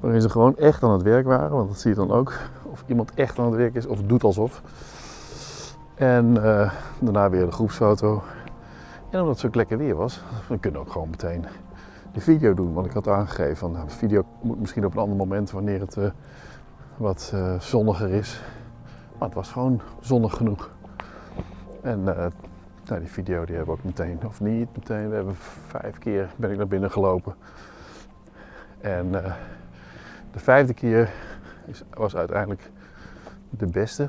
waarin 0.00 0.22
ze 0.22 0.30
gewoon 0.30 0.56
echt 0.56 0.82
aan 0.82 0.92
het 0.92 1.02
werk 1.02 1.26
waren. 1.26 1.50
Want 1.50 1.68
dat 1.68 1.78
zie 1.78 1.90
je 1.90 1.96
dan 1.96 2.10
ook. 2.10 2.32
Of 2.62 2.84
iemand 2.86 3.14
echt 3.14 3.38
aan 3.38 3.46
het 3.46 3.54
werk 3.54 3.74
is 3.74 3.86
of 3.86 4.02
doet 4.02 4.24
alsof. 4.24 4.62
En 5.94 6.26
uh, 6.36 6.72
daarna 6.98 7.30
weer 7.30 7.44
de 7.44 7.52
groepsfoto. 7.52 8.22
En 9.10 9.20
omdat 9.20 9.28
het 9.28 9.38
zo 9.38 9.48
lekker 9.58 9.78
weer 9.78 9.94
was, 9.94 10.22
dan 10.48 10.60
kunnen 10.60 10.80
we 10.80 10.86
ook 10.86 10.92
gewoon 10.92 11.10
meteen 11.10 11.44
de 12.12 12.20
video 12.20 12.54
doen. 12.54 12.72
Want 12.72 12.86
ik 12.86 12.92
had 12.92 13.08
aangegeven 13.08 13.56
van 13.56 13.72
nou, 13.72 13.86
de 13.86 13.94
video 13.94 14.24
moet 14.40 14.60
misschien 14.60 14.84
op 14.84 14.92
een 14.92 15.00
ander 15.00 15.16
moment 15.16 15.50
wanneer 15.50 15.80
het 15.80 15.96
uh, 15.96 16.10
wat 16.96 17.32
uh, 17.34 17.60
zonniger 17.60 18.10
is. 18.10 18.42
Maar 19.18 19.28
het 19.28 19.36
was 19.36 19.50
gewoon 19.50 19.80
zonnig 20.00 20.36
genoeg. 20.36 20.70
En 21.80 22.02
nou, 22.02 23.00
die 23.00 23.08
video 23.08 23.44
die 23.44 23.56
hebben 23.56 23.74
we 23.74 23.80
ook 23.80 23.86
meteen, 23.86 24.18
of 24.26 24.40
niet 24.40 24.68
meteen, 24.76 25.08
we 25.08 25.14
hebben 25.14 25.34
vijf 25.66 25.98
keer 25.98 26.28
ben 26.36 26.50
ik 26.50 26.56
naar 26.56 26.66
binnen 26.66 26.90
gelopen. 26.90 27.34
En 28.80 29.10
de 30.32 30.38
vijfde 30.38 30.74
keer 30.74 31.12
is, 31.66 31.82
was 31.94 32.16
uiteindelijk 32.16 32.70
de 33.50 33.66
beste. 33.66 34.08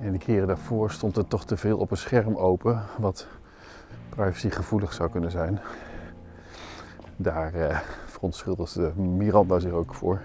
En 0.00 0.12
de 0.12 0.18
keren 0.18 0.46
daarvoor 0.46 0.90
stond 0.90 1.16
er 1.16 1.28
toch 1.28 1.44
te 1.44 1.56
veel 1.56 1.78
op 1.78 1.90
een 1.90 1.96
scherm 1.96 2.36
open, 2.36 2.82
wat 2.98 3.26
privacygevoelig 4.08 4.92
zou 4.92 5.10
kunnen 5.10 5.30
zijn. 5.30 5.60
Daar 7.16 7.54
eh, 7.54 7.78
verontschuldigde 8.06 8.92
Miranda 8.94 9.58
zich 9.58 9.72
ook 9.72 9.94
voor. 9.94 10.20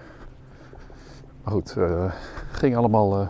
Maar 1.42 1.52
goed, 1.52 1.74
uh, 1.78 2.12
ging 2.52 2.76
allemaal 2.76 3.20
uh, 3.20 3.28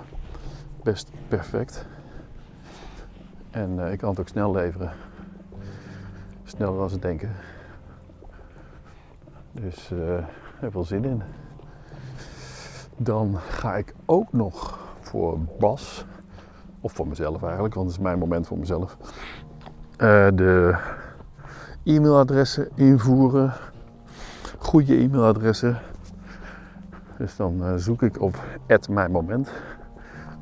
best 0.82 1.10
perfect. 1.28 1.86
En 3.50 3.78
uh, 3.78 3.92
ik 3.92 3.98
kan 3.98 4.10
het 4.10 4.20
ook 4.20 4.28
snel 4.28 4.52
leveren. 4.52 4.92
Sneller 6.44 6.78
dan 6.78 6.90
ze 6.90 6.98
denken. 6.98 7.30
Dus 9.52 9.90
eh, 9.90 10.24
heb 10.60 10.72
wel 10.72 10.84
zin 10.84 11.04
in. 11.04 11.22
Dan 12.96 13.36
ga 13.38 13.76
ik 13.76 13.94
ook 14.04 14.32
nog 14.32 14.78
voor 15.00 15.38
Bas, 15.58 16.06
of 16.80 16.92
voor 16.92 17.08
mezelf 17.08 17.42
eigenlijk, 17.42 17.74
want 17.74 17.86
het 17.86 17.96
is 17.96 18.02
mijn 18.02 18.18
moment 18.18 18.46
voor 18.46 18.58
mezelf, 18.58 18.96
eh, 19.96 20.28
de 20.34 20.76
e-mailadressen 21.84 22.68
invoeren. 22.74 23.52
Goede 24.58 24.96
e-mailadressen. 24.96 25.78
Dus 27.18 27.36
dan 27.36 27.64
eh, 27.64 27.74
zoek 27.74 28.02
ik 28.02 28.20
op 28.20 28.36
mijn 28.88 29.10
moment. 29.10 29.50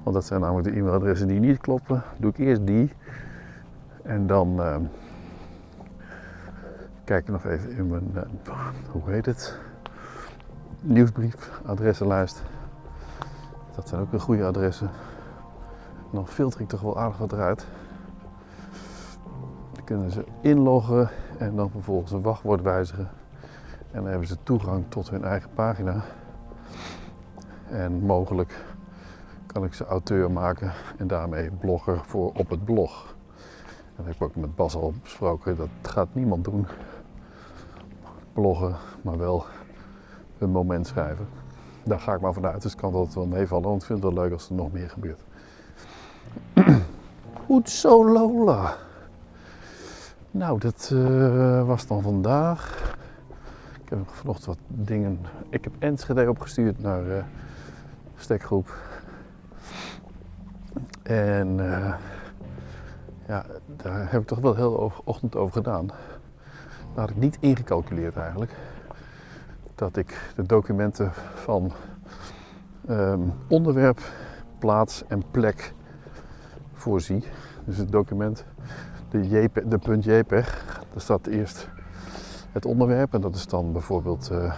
Want 0.03 0.15
dat 0.17 0.25
zijn 0.25 0.41
namelijk 0.41 0.69
de 0.69 0.75
e-mailadressen 0.75 1.29
die 1.29 1.41
niet 1.41 1.59
kloppen. 1.59 2.03
Doe 2.17 2.31
ik 2.31 2.39
eerst 2.39 2.67
die. 2.67 2.93
En 4.03 4.27
dan 4.27 4.63
eh, 4.63 4.77
kijk 7.05 7.23
ik 7.23 7.29
nog 7.29 7.45
even 7.45 7.71
in 7.71 7.89
mijn, 7.89 8.13
hoe 8.91 9.11
heet 9.11 9.27
het? 9.27 9.59
Nieuwsbrief, 10.85 11.61
adressenlijst. 11.67 12.43
Dat 13.75 13.89
zijn 13.89 14.01
ook 14.01 14.13
een 14.13 14.21
goede 14.21 14.45
adressen. 14.45 14.87
En 15.97 16.11
dan 16.13 16.27
filter 16.27 16.61
ik 16.61 16.69
toch 16.69 16.81
wel 16.81 16.99
aardig 16.99 17.19
wat 17.19 17.33
eruit. 17.33 17.67
Dan 19.73 19.85
kunnen 19.85 20.11
ze 20.11 20.25
inloggen 20.41 21.11
en 21.39 21.57
dan 21.57 21.71
vervolgens 21.71 22.13
een 22.13 22.23
wachtwoord 22.23 22.63
wijzigen. 22.63 23.09
En 23.91 24.01
dan 24.03 24.07
hebben 24.07 24.29
ze 24.29 24.37
toegang 24.43 24.85
tot 24.89 25.11
hun 25.11 25.25
eigen 25.25 25.51
pagina. 25.55 26.03
En 27.69 27.93
mogelijk 27.93 28.65
kan 29.47 29.65
ik 29.65 29.75
ze 29.75 29.85
auteur 29.85 30.31
maken 30.31 30.73
en 30.97 31.07
daarmee 31.07 31.51
blogger 31.51 32.01
voor 32.05 32.33
op 32.35 32.51
het 32.51 32.65
blog. 32.65 33.15
Dat 33.97 34.07
heb 34.07 34.15
ik 34.15 34.23
ook 34.23 34.37
met 34.37 34.55
Bas 34.55 34.75
al 34.75 34.95
besproken. 35.03 35.57
Dat 35.57 35.69
gaat 35.83 36.09
niemand 36.13 36.45
doen. 36.45 36.67
Bloggen, 38.33 38.77
maar 39.03 39.19
wel 39.19 39.45
een 40.43 40.51
moment 40.51 40.87
schrijven. 40.87 41.27
Daar 41.85 42.01
ga 42.01 42.15
ik 42.15 42.21
maar 42.21 42.33
vanuit. 42.33 42.63
Dus 42.63 42.75
kan 42.75 42.95
altijd 42.95 43.15
wel 43.15 43.27
meevallen. 43.27 43.69
Want 43.69 43.81
ik 43.81 43.87
vind 43.87 44.03
het 44.03 44.13
wel 44.13 44.23
leuk 44.23 44.33
als 44.33 44.49
er 44.49 44.55
nog 44.55 44.73
meer 44.73 44.91
gebeurt. 44.91 45.21
Goed 47.47 47.71
zo 47.71 48.13
Lola. 48.13 48.77
Nou, 50.31 50.59
dat 50.59 50.91
eh, 50.95 51.67
was 51.67 51.87
dan 51.87 52.03
vandaag. 52.03 52.95
Ik 53.83 53.89
heb 53.89 53.99
vanochtend 54.07 54.47
wat 54.47 54.59
dingen. 54.69 55.19
Ik 55.49 55.65
heb 55.65 55.73
Enschede 55.79 56.29
opgestuurd 56.29 56.79
naar 56.79 57.11
eh 57.11 57.25
stekgroep. 58.23 58.75
En 61.03 61.73
eh, 61.73 61.95
ja, 63.27 63.45
daar 63.67 64.11
heb 64.11 64.21
ik 64.21 64.27
toch 64.27 64.39
wel 64.39 64.55
heel 64.55 64.93
ochtend 65.05 65.37
over 65.37 65.53
gedaan. 65.53 65.87
Daar 65.87 67.01
had 67.05 67.11
ik 67.11 67.17
niet 67.17 67.37
ingecalculeerd 67.41 68.17
eigenlijk. 68.17 68.53
Dat 69.75 69.97
ik 69.97 70.33
de 70.37 70.43
documenten 70.43 71.13
van 71.35 71.73
ehm, 72.87 73.21
onderwerp, 73.49 74.01
plaats 74.59 75.05
en 75.07 75.23
plek 75.31 75.75
voorzie. 76.73 77.25
Dus 77.65 77.77
het 77.77 77.93
document, 77.93 78.45
de, 79.09 79.51
de 79.67 79.79
punt 79.79 80.05
JPEG, 80.05 80.65
daar 80.93 81.01
staat 81.01 81.27
eerst 81.27 81.69
het 82.53 82.65
onderwerp 82.65 83.15
en 83.15 83.21
dat 83.21 83.35
is 83.35 83.47
dan 83.47 83.73
bijvoorbeeld 83.73 84.31
eh 84.31 84.55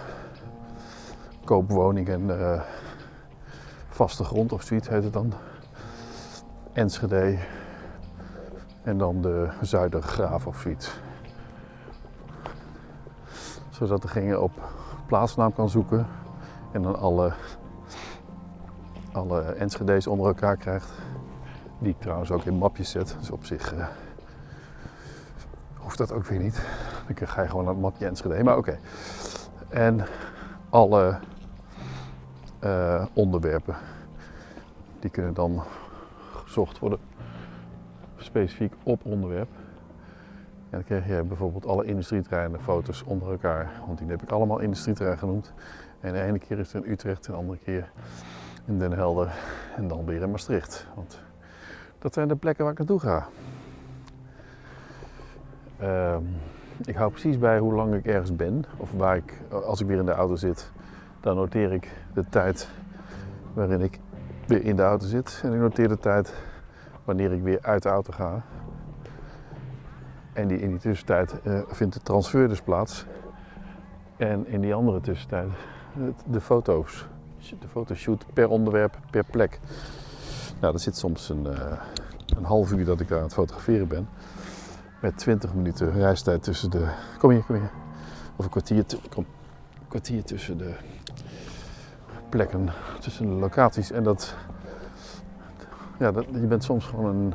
koopwoning 1.45 2.07
en 2.07 2.39
eh, 2.39 2.61
vaste 3.89 4.23
grond 4.23 4.51
of 4.51 4.63
zoiets 4.63 4.89
heet 4.89 5.03
het 5.03 5.13
dan. 5.13 5.33
Enschede 6.73 7.37
en 8.83 8.97
dan 8.97 9.21
de 9.21 9.49
Zuidergraaf 9.61 10.47
of 10.47 10.59
zoiets. 10.59 10.99
Zodat 13.69 14.01
degene 14.01 14.39
op 14.39 14.51
plaatsnaam 15.05 15.53
kan 15.53 15.69
zoeken 15.69 16.07
en 16.71 16.81
dan 16.81 16.99
alle, 16.99 17.33
alle 19.11 19.41
Enschede's 19.41 20.07
onder 20.07 20.27
elkaar 20.27 20.57
krijgt. 20.57 20.91
Die 21.79 21.89
ik 21.89 21.99
trouwens 21.99 22.31
ook 22.31 22.43
in 22.43 22.57
mapjes 22.57 22.89
zet. 22.91 23.15
Dus 23.19 23.31
op 23.31 23.45
zich 23.45 23.73
eh, 23.73 23.87
hoeft 25.77 25.97
dat 25.97 26.11
ook 26.11 26.25
weer 26.25 26.39
niet. 26.39 26.65
Dan 27.07 27.27
ga 27.27 27.41
je 27.41 27.47
gewoon 27.47 27.65
naar 27.65 27.73
het 27.73 27.81
mapje 27.81 28.05
Enschede. 28.05 28.43
Maar 28.43 28.57
oké. 28.57 28.79
En 29.69 30.05
alle 30.69 31.19
eh, 32.59 33.05
onderwerpen. 33.13 33.75
Die 34.99 35.09
kunnen 35.09 35.33
dan 35.33 35.63
gezocht 36.45 36.79
worden 36.79 36.99
specifiek 38.17 38.73
op 38.83 39.05
onderwerp. 39.05 39.49
En 40.75 40.81
dan 40.81 40.99
krijg 40.99 41.17
je 41.17 41.23
bijvoorbeeld 41.23 41.65
alle 41.65 41.85
industrieterreinen 41.85 42.61
foto's 42.61 43.03
onder 43.03 43.31
elkaar. 43.31 43.71
Want 43.85 43.97
die 43.97 44.07
heb 44.07 44.21
ik 44.21 44.31
allemaal 44.31 44.59
industrieterrein 44.59 45.17
genoemd. 45.17 45.53
En 45.99 46.13
de 46.13 46.21
ene 46.21 46.39
keer 46.39 46.59
is 46.59 46.73
het 46.73 46.83
in 46.83 46.91
Utrecht, 46.91 47.25
de 47.25 47.33
andere 47.33 47.57
keer 47.63 47.91
in 48.65 48.79
Den 48.79 48.91
Helder 48.91 49.33
en 49.75 49.87
dan 49.87 50.05
weer 50.05 50.21
in 50.21 50.31
Maastricht. 50.31 50.87
Want 50.95 51.19
dat 51.99 52.13
zijn 52.13 52.27
de 52.27 52.35
plekken 52.35 52.63
waar 52.63 52.73
ik 52.73 52.79
naartoe 52.79 52.99
ga. 52.99 53.27
Ehm, 55.79 56.23
ik 56.85 56.95
hou 56.95 57.11
precies 57.11 57.37
bij 57.37 57.59
hoe 57.59 57.73
lang 57.73 57.93
ik 57.93 58.05
ergens 58.05 58.35
ben. 58.35 58.65
Of 58.77 58.91
waar 58.91 59.15
ik, 59.15 59.33
als 59.49 59.81
ik 59.81 59.87
weer 59.87 59.99
in 59.99 60.05
de 60.05 60.11
auto 60.11 60.35
zit, 60.35 60.71
dan 61.19 61.35
noteer 61.35 61.73
ik 61.73 61.91
de 62.13 62.25
tijd 62.29 62.69
waarin 63.53 63.81
ik 63.81 63.99
weer 64.47 64.63
in 64.63 64.75
de 64.75 64.83
auto 64.83 65.05
zit. 65.05 65.41
En 65.43 65.53
ik 65.53 65.59
noteer 65.59 65.87
de 65.87 65.97
tijd 65.97 66.33
wanneer 67.03 67.31
ik 67.31 67.43
weer 67.43 67.59
uit 67.61 67.83
de 67.83 67.89
auto 67.89 68.13
ga. 68.13 68.43
En 70.35 70.47
die, 70.47 70.59
in 70.59 70.69
die 70.69 70.79
tussentijd 70.79 71.41
eh, 71.41 71.59
vindt 71.67 71.93
de 71.93 71.99
transfer 71.99 72.47
dus 72.47 72.61
plaats. 72.61 73.05
En 74.17 74.47
in 74.47 74.61
die 74.61 74.73
andere 74.73 75.01
tussentijd 75.01 75.49
de 76.25 76.41
foto's. 76.41 77.05
De 77.59 77.67
fotoshoot 77.67 78.25
per 78.33 78.49
onderwerp, 78.49 78.97
per 79.11 79.23
plek. 79.23 79.59
Nou, 80.59 80.73
er 80.73 80.79
zit 80.79 80.97
soms 80.97 81.29
een, 81.29 81.47
eh, 81.47 81.77
een 82.37 82.43
half 82.43 82.71
uur 82.71 82.85
dat 82.85 82.99
ik 82.99 83.07
daar 83.07 83.17
aan 83.17 83.23
het 83.23 83.33
fotograferen 83.33 83.87
ben. 83.87 84.09
Met 85.01 85.17
20 85.17 85.53
minuten 85.53 85.91
reistijd 85.91 86.43
tussen 86.43 86.69
de. 86.69 86.87
Kom 87.19 87.29
hier, 87.29 87.43
kom 87.43 87.55
hier. 87.55 87.71
Of 88.35 88.45
een 88.45 88.51
kwartier, 88.51 88.85
kwartier 89.87 90.23
tussen 90.23 90.57
de 90.57 90.73
plekken, 92.29 92.69
tussen 92.99 93.25
de 93.25 93.33
locaties. 93.33 93.91
En 93.91 94.03
dat. 94.03 94.35
Ja, 95.99 96.11
dat, 96.11 96.25
je 96.31 96.47
bent 96.47 96.63
soms 96.63 96.85
gewoon 96.85 97.15
een 97.15 97.33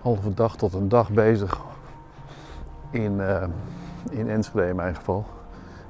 halve 0.00 0.34
dag 0.34 0.56
tot 0.56 0.74
een 0.74 0.88
dag 0.88 1.10
bezig 1.10 1.60
in, 2.90 3.20
eh, 3.20 3.48
in 4.10 4.28
Enschede 4.28 4.68
in 4.68 4.76
mijn 4.76 4.94
geval. 4.94 5.26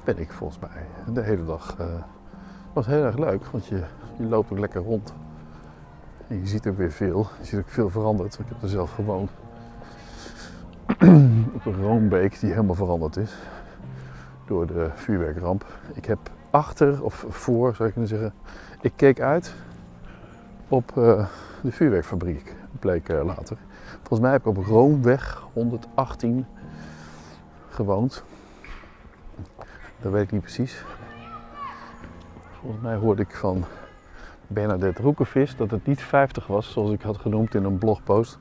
Ben 0.04 0.18
ik 0.18 0.32
volgens 0.32 0.58
mij 0.58 0.86
de 1.12 1.22
hele 1.22 1.44
dag. 1.44 1.74
eh 1.78 1.86
was 2.72 2.86
heel 2.86 3.04
erg 3.04 3.18
leuk, 3.18 3.44
want 3.44 3.66
je, 3.66 3.82
je 4.16 4.24
loopt 4.24 4.52
ook 4.52 4.58
lekker 4.58 4.80
rond. 4.80 5.14
En 6.28 6.40
je 6.40 6.46
ziet 6.46 6.66
ook 6.66 6.76
weer 6.76 6.92
veel. 6.92 7.26
Je 7.40 7.46
ziet 7.46 7.58
ook 7.58 7.68
veel 7.68 7.90
veranderd. 7.90 8.38
Ik 8.38 8.44
heb 8.48 8.62
er 8.62 8.68
zelf 8.68 8.94
gewoond. 8.94 9.30
op 11.56 11.66
een 11.66 11.80
Roombeek 11.80 12.40
die 12.40 12.50
helemaal 12.50 12.74
veranderd 12.74 13.16
is. 13.16 13.34
Door 14.46 14.66
de 14.66 14.90
vuurwerkramp. 14.94 15.66
Ik 15.94 16.04
heb 16.04 16.18
achter, 16.50 17.04
of 17.04 17.26
voor 17.28 17.74
zou 17.74 17.88
je 17.88 17.92
kunnen 17.92 18.10
zeggen. 18.10 18.32
Ik 18.80 18.92
keek 18.96 19.20
uit 19.20 19.54
op 20.68 20.96
eh, 20.96 21.26
de 21.62 21.72
vuurwerkfabriek. 21.72 22.54
Bleek 22.78 23.08
later. 23.08 23.56
Volgens 23.96 24.20
mij 24.20 24.30
heb 24.30 24.40
ik 24.40 24.46
op 24.46 24.56
Roomweg 24.56 25.46
118 25.52 26.46
gewoond. 27.78 28.24
Dat 30.00 30.12
weet 30.12 30.22
ik 30.22 30.32
niet 30.32 30.40
precies. 30.40 30.84
Volgens 32.60 32.82
mij 32.82 32.96
hoorde 32.96 33.22
ik 33.22 33.36
van 33.36 33.64
Bernadette 34.46 35.02
Roekevis 35.02 35.56
dat 35.56 35.70
het 35.70 35.86
niet 35.86 36.02
50 36.02 36.46
was, 36.46 36.72
zoals 36.72 36.90
ik 36.90 37.02
had 37.02 37.16
genoemd 37.16 37.54
in 37.54 37.64
een 37.64 37.78
blogpost. 37.78 38.38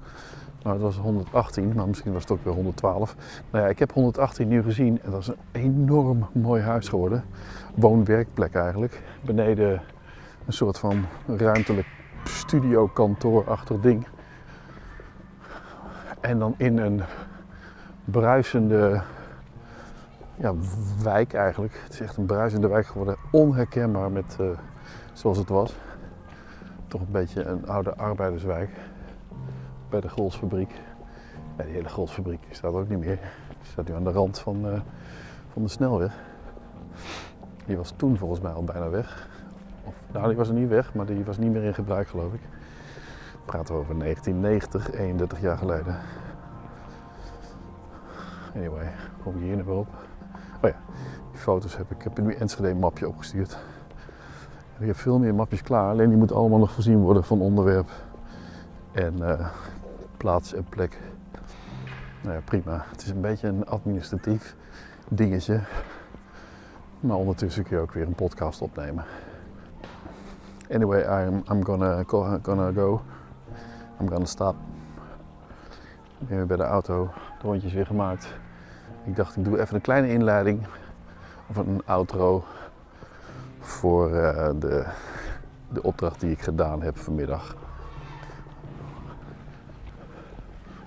Maar 0.64 0.74
het 0.74 0.82
was 0.82 0.98
118, 0.98 1.74
maar 1.76 1.88
misschien 1.88 2.14
was 2.14 2.22
het 2.22 2.32
ook 2.32 2.44
weer 2.44 2.54
112. 2.54 3.16
Nou 3.52 3.64
ja, 3.64 3.70
ik 3.70 3.80
heb 3.80 3.92
118 3.92 4.48
nu 4.48 4.64
gezien 4.64 5.02
en 5.04 5.12
dat 5.12 5.22
is 5.22 5.28
een 5.28 5.38
enorm 5.52 6.28
mooi 6.32 6.62
huis 6.62 6.88
geworden. 6.90 7.24
Woon-werkplek 7.76 8.56
eigenlijk. 8.56 9.02
Beneden 9.22 9.82
een 10.46 10.54
soort 10.54 10.80
van 10.80 11.06
ruimtelijk 11.28 11.88
studiokantoorachtig 12.24 13.80
ding. 13.80 14.08
En 16.20 16.40
dan 16.40 16.54
in 16.58 16.78
een 16.78 17.02
bruisende 18.06 19.02
ja, 20.38 20.54
wijk 21.04 21.34
eigenlijk. 21.34 21.80
Het 21.84 21.94
is 21.94 22.02
echt 22.02 22.18
een 22.18 22.26
bruisende 22.26 22.68
wijk 22.68 22.86
geworden. 22.86 23.16
Onherkenbaar 23.32 24.12
met 24.12 24.38
eh, 24.40 24.48
zoals 25.14 25.38
het 25.38 25.50
was. 25.50 25.76
Toch 26.88 27.02
een 27.02 27.12
beetje 27.12 27.44
een 27.44 27.68
oude 27.68 27.96
arbeiderswijk. 27.96 28.70
Bij 29.90 30.02
de 30.02 30.10
Golsfabriek. 30.10 30.72
Ja, 31.58 31.64
die 31.64 31.74
hele 31.74 31.90
Golsfabriek 31.90 32.42
staat 32.50 32.74
ook 32.74 32.90
niet 32.90 33.00
meer. 33.00 33.20
Die 33.48 33.70
staat 33.72 33.88
nu 33.88 33.94
aan 33.94 34.04
de 34.04 34.12
rand 34.12 34.40
van, 34.40 34.68
eh, 34.68 34.80
van 35.54 35.62
de 35.62 35.68
snelweg. 35.68 36.14
Die 37.66 37.78
was 37.78 37.94
toen 37.96 38.18
volgens 38.18 38.42
mij 38.42 38.52
al 38.52 38.64
bijna 38.64 38.90
weg. 38.90 39.30
Of, 39.84 39.94
nou, 40.12 40.28
die 40.28 40.38
was 40.38 40.48
er 40.48 40.54
niet 40.54 40.70
weg, 40.70 40.94
maar 40.94 41.06
die 41.06 41.26
was 41.26 41.38
niet 41.38 41.52
meer 41.52 41.64
in 41.64 41.74
gebruik 41.74 42.08
geloof 42.08 42.34
ik. 42.34 42.42
We 43.32 43.40
praten 43.46 43.76
over 43.76 43.96
1990, 43.96 44.92
31 44.92 45.42
jaar 45.42 45.58
geleden. 45.58 45.96
Anyway, 48.56 48.92
kom 49.24 49.36
ik 49.36 49.42
hier 49.42 49.66
weer 49.66 49.76
op. 49.76 49.88
Oh 50.62 50.70
ja, 50.70 50.76
die 51.32 51.40
foto's 51.40 51.78
heb. 51.78 51.92
Ik 51.92 52.02
heb 52.04 52.18
nu 52.20 52.34
Enschede 52.34 52.70
een 52.70 52.80
mapje 52.80 53.08
opgestuurd. 53.08 53.58
En 54.76 54.82
ik 54.82 54.88
heb 54.88 54.96
veel 54.98 55.20
meer 55.20 55.36
mapjes 55.36 55.62
klaar, 55.64 55.90
alleen 55.92 56.10
die 56.10 56.18
moeten 56.18 56.36
allemaal 56.36 56.60
nog 56.60 56.72
voorzien 56.72 57.00
worden 57.00 57.24
van 57.24 57.42
onderwerp 57.42 57.90
en 58.92 59.30
eh, 59.30 59.48
plaats 60.18 60.54
en 60.54 60.64
plek. 60.70 61.00
Nou 62.22 62.36
ja, 62.36 62.42
prima. 62.46 62.84
Het 62.92 63.02
is 63.02 63.10
een 63.10 63.22
beetje 63.22 63.48
een 63.48 63.66
administratief 63.66 64.56
dingetje. 65.08 65.60
Maar 67.00 67.16
ondertussen 67.18 67.64
kun 67.64 67.76
je 67.78 67.82
ook 67.82 67.92
weer 67.92 68.06
een 68.08 68.16
podcast 68.16 68.62
opnemen. 68.62 69.06
Anyway, 70.72 71.26
I'm, 71.26 71.44
I'm 71.52 71.66
gonna, 71.66 72.04
go- 72.08 72.40
gonna 72.42 72.72
go. 72.72 73.02
I'm 74.02 74.10
gonna 74.10 74.26
stop. 74.26 74.56
Ik 76.20 76.28
ben 76.28 76.38
weer 76.38 76.46
bij 76.46 76.58
de 76.58 76.64
auto. 76.64 77.10
De 77.42 77.48
rondjes 77.48 77.74
weer 77.74 77.86
gemaakt. 77.86 78.28
Ik 79.08 79.16
dacht, 79.16 79.36
ik 79.36 79.44
doe 79.44 79.60
even 79.60 79.76
een 79.76 79.82
kleine 79.82 80.10
inleiding. 80.10 80.66
Of 81.48 81.56
een 81.56 81.82
outro. 81.86 82.44
Voor 83.60 84.16
eh, 84.16 84.50
de, 84.60 84.86
de 85.70 85.84
opdracht 85.84 86.20
die 86.20 86.32
ik 86.32 86.42
gedaan 86.42 86.82
heb 86.82 86.98
vanmiddag. 86.98 87.56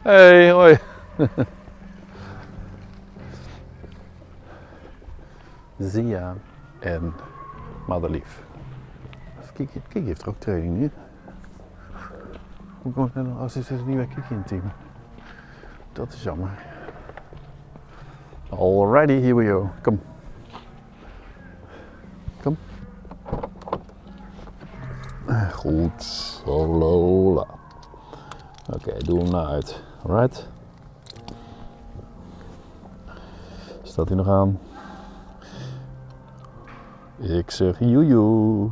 Hey, 0.02 0.50
hoi. 0.50 0.78
Zia 5.78 6.34
en 6.78 7.12
Madelief. 7.86 8.42
Kiki, 9.52 9.82
Kiki 9.88 10.06
heeft 10.06 10.22
er 10.22 10.28
ook 10.28 10.40
training 10.40 10.76
nu. 10.76 10.90
Hoe 12.82 12.92
komt 12.92 13.14
het 13.14 13.26
nou 13.26 13.38
als 13.38 13.52
ze 13.52 13.62
zit 13.62 13.86
niet 13.86 13.96
bij 13.96 14.06
Kiki 14.06 14.34
in 14.34 14.36
het 14.36 14.46
team? 14.46 14.72
Dat 15.92 16.12
is 16.12 16.22
jammer. 16.22 16.69
Alrighty, 18.51 19.20
here 19.20 19.34
we 19.34 19.46
go. 19.46 19.70
Kom. 19.82 20.01
Kom. 22.42 22.57
Goed, 25.53 26.03
zo. 26.44 27.46
Oké, 28.74 28.98
doe 29.05 29.18
hem 29.18 29.30
nou 29.30 29.46
uit. 29.46 29.82
Alright. 30.03 30.48
Staat 33.82 34.09
hij 34.09 34.16
nog 34.16 34.28
aan? 34.28 34.59
Ik 37.18 37.51
zeg 37.51 37.78
joejoe. 37.78 38.70